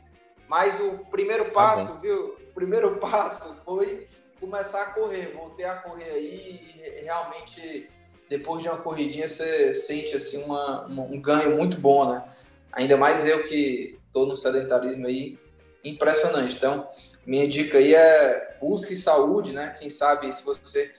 [0.47, 2.37] Mas o primeiro tá passo, tá viu?
[2.39, 4.07] O primeiro passo foi
[4.39, 5.33] começar a correr.
[5.33, 7.89] Voltei a correr aí e realmente
[8.29, 12.23] depois de uma corridinha você sente assim uma, um ganho muito bom, né?
[12.71, 15.37] Ainda mais eu que tô no sedentarismo aí
[15.83, 16.55] impressionante.
[16.55, 16.87] Então,
[17.25, 19.75] minha dica aí é busque saúde, né?
[19.77, 20.93] Quem sabe se você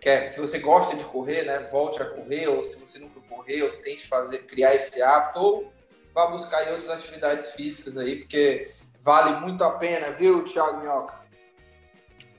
[0.00, 3.80] quer, se você gosta de correr, né, volte a correr, ou se você nunca correu,
[3.82, 5.72] tente fazer, criar esse hábito, ou
[6.14, 8.70] vá buscar aí outras atividades físicas aí, porque
[9.02, 11.14] vale muito a pena, viu, Thiago Minhoca?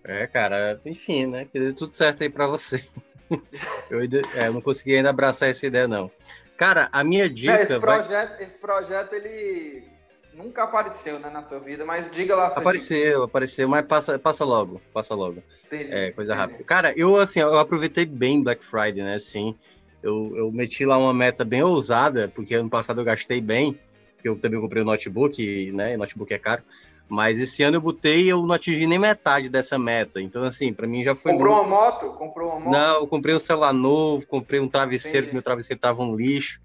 [0.04, 1.46] É, cara, enfim, né?
[1.46, 2.82] Que dê tudo certo aí para você.
[3.92, 6.10] eu, é, eu não consegui ainda abraçar essa ideia, não.
[6.56, 7.54] Cara, a minha dica.
[7.54, 8.44] Não, esse, projeto, vai...
[8.44, 9.97] esse projeto, ele
[10.38, 12.48] nunca apareceu né, na sua vida, mas diga lá.
[12.48, 15.42] Apareceu, apareceu, mas passa, passa logo, passa logo.
[15.66, 16.48] Entendi, é, coisa entendi.
[16.48, 16.64] rápida.
[16.64, 19.56] Cara, eu, assim, eu aproveitei bem Black Friday, né, assim.
[20.02, 23.80] Eu, eu meti lá uma meta bem ousada, porque ano passado eu gastei bem,
[24.16, 26.62] porque eu também comprei o um notebook, né, notebook é caro.
[27.10, 30.22] Mas esse ano eu botei e eu não atingi nem metade dessa meta.
[30.22, 31.32] Então, assim, para mim já foi.
[31.32, 31.68] Comprou muito...
[31.68, 32.10] uma moto?
[32.18, 32.72] Comprou uma moto?
[32.72, 35.30] Não, eu comprei um celular novo, comprei um travesseiro, Entendi.
[35.30, 36.60] que meu travesseiro tava um lixo.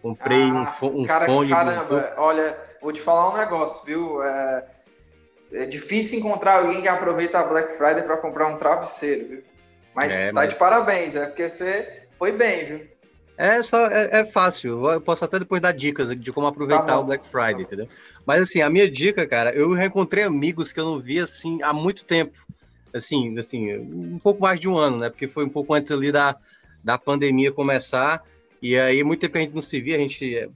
[0.00, 1.50] Comprei ah, um, um cara, fone.
[1.50, 4.22] Caramba, olha, vou te falar um negócio, viu?
[4.22, 4.66] É,
[5.52, 9.42] é difícil encontrar alguém que aproveita a Black Friday para comprar um travesseiro, viu?
[9.94, 10.50] Mas é, tá mas...
[10.50, 12.98] de parabéns, é porque você foi bem, viu?
[13.38, 14.90] É só é, é, fácil.
[14.90, 17.88] Eu posso até depois dar dicas de como aproveitar tá o Black Friday, tá entendeu?
[18.26, 21.72] Mas assim, a minha dica, cara, eu reencontrei amigos que eu não via assim há
[21.72, 22.36] muito tempo.
[22.92, 25.08] Assim, assim, um pouco mais de um ano, né?
[25.08, 26.36] Porque foi um pouco antes ali da,
[26.82, 28.24] da pandemia começar.
[28.60, 30.48] E aí, muito tempo a gente não se via, a gente é, é,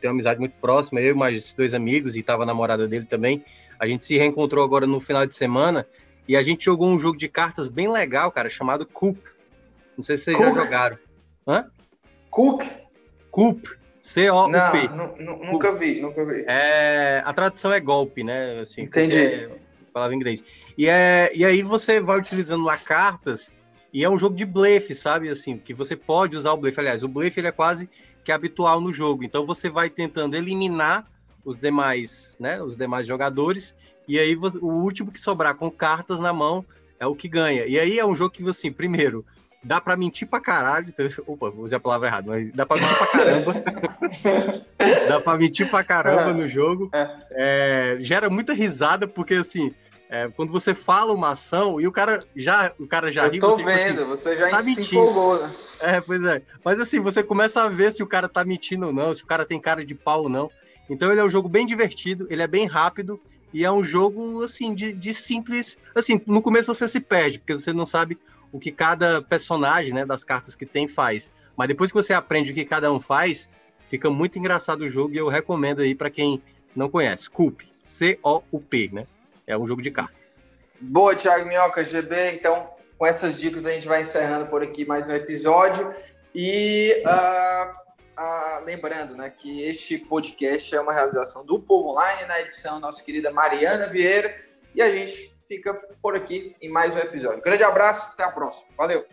[0.00, 3.04] tem uma amizade muito próxima, eu e mais dois amigos, e tava a namorada dele
[3.04, 3.44] também.
[3.78, 5.86] A gente se reencontrou agora no final de semana
[6.26, 9.20] e a gente jogou um jogo de cartas bem legal, cara, chamado Coop.
[9.96, 10.52] Não sei se vocês Coop?
[10.52, 10.98] já jogaram.
[11.46, 11.70] Hã?
[12.30, 12.64] Cook?
[13.30, 13.78] Coop.
[14.00, 14.88] C-O-U-P.
[15.50, 16.44] Nunca vi, nunca vi.
[16.46, 18.60] É, a tradução é golpe, né?
[18.60, 19.18] Assim, Entendi.
[19.18, 19.50] É,
[19.92, 20.44] palavra em inglês.
[20.76, 23.50] E, é, e aí você vai utilizando lá cartas
[23.98, 25.28] e é um jogo de blefe, sabe?
[25.28, 26.78] Assim, que você pode usar o blefe.
[26.78, 27.90] Aliás, o blefe ele é quase
[28.22, 29.24] que habitual no jogo.
[29.24, 31.04] Então você vai tentando eliminar
[31.44, 32.62] os demais, né?
[32.62, 33.74] Os demais jogadores.
[34.06, 36.64] E aí o último que sobrar com cartas na mão
[37.00, 37.66] é o que ganha.
[37.66, 39.26] E aí é um jogo que, assim, primeiro,
[39.64, 40.86] dá pra mentir pra caralho.
[40.90, 43.54] Então, opa, vou usar a palavra errada, mas dá pra mentir pra caramba.
[45.08, 46.88] dá pra mentir pra caramba no jogo.
[46.94, 49.74] É, é gera muita risada, porque assim.
[50.10, 53.38] É, quando você fala uma ação e o cara já, o cara já Eu ri,
[53.38, 55.02] tô você, tipo assim, vendo, assim, você já tá mentindo.
[55.02, 55.54] empolgou, né?
[55.80, 56.42] É, pois é.
[56.64, 59.26] Mas assim, você começa a ver se o cara tá mentindo ou não, se o
[59.26, 60.50] cara tem cara de pau ou não.
[60.88, 63.20] Então ele é um jogo bem divertido, ele é bem rápido
[63.52, 65.78] e é um jogo assim de, de simples.
[65.94, 68.18] Assim, no começo você se perde, porque você não sabe
[68.50, 71.30] o que cada personagem, né, das cartas que tem faz.
[71.54, 73.46] Mas depois que você aprende o que cada um faz,
[73.90, 76.42] fica muito engraçado o jogo e eu recomendo aí para quem
[76.74, 77.28] não conhece.
[77.28, 79.06] Coop, C-O-U-P, né?
[79.48, 80.38] É um jogo de cartas.
[80.78, 82.32] Boa, Thiago Minhoca, GB.
[82.32, 85.92] Então, com essas dicas a gente vai encerrando por aqui mais um episódio.
[86.34, 87.70] E uh,
[88.20, 93.02] uh, lembrando né, que este podcast é uma realização do Povo Online, na edição nossa
[93.02, 94.36] querida Mariana Vieira.
[94.74, 95.72] E a gente fica
[96.02, 97.42] por aqui em mais um episódio.
[97.42, 98.68] grande abraço, até a próxima.
[98.76, 99.06] Valeu!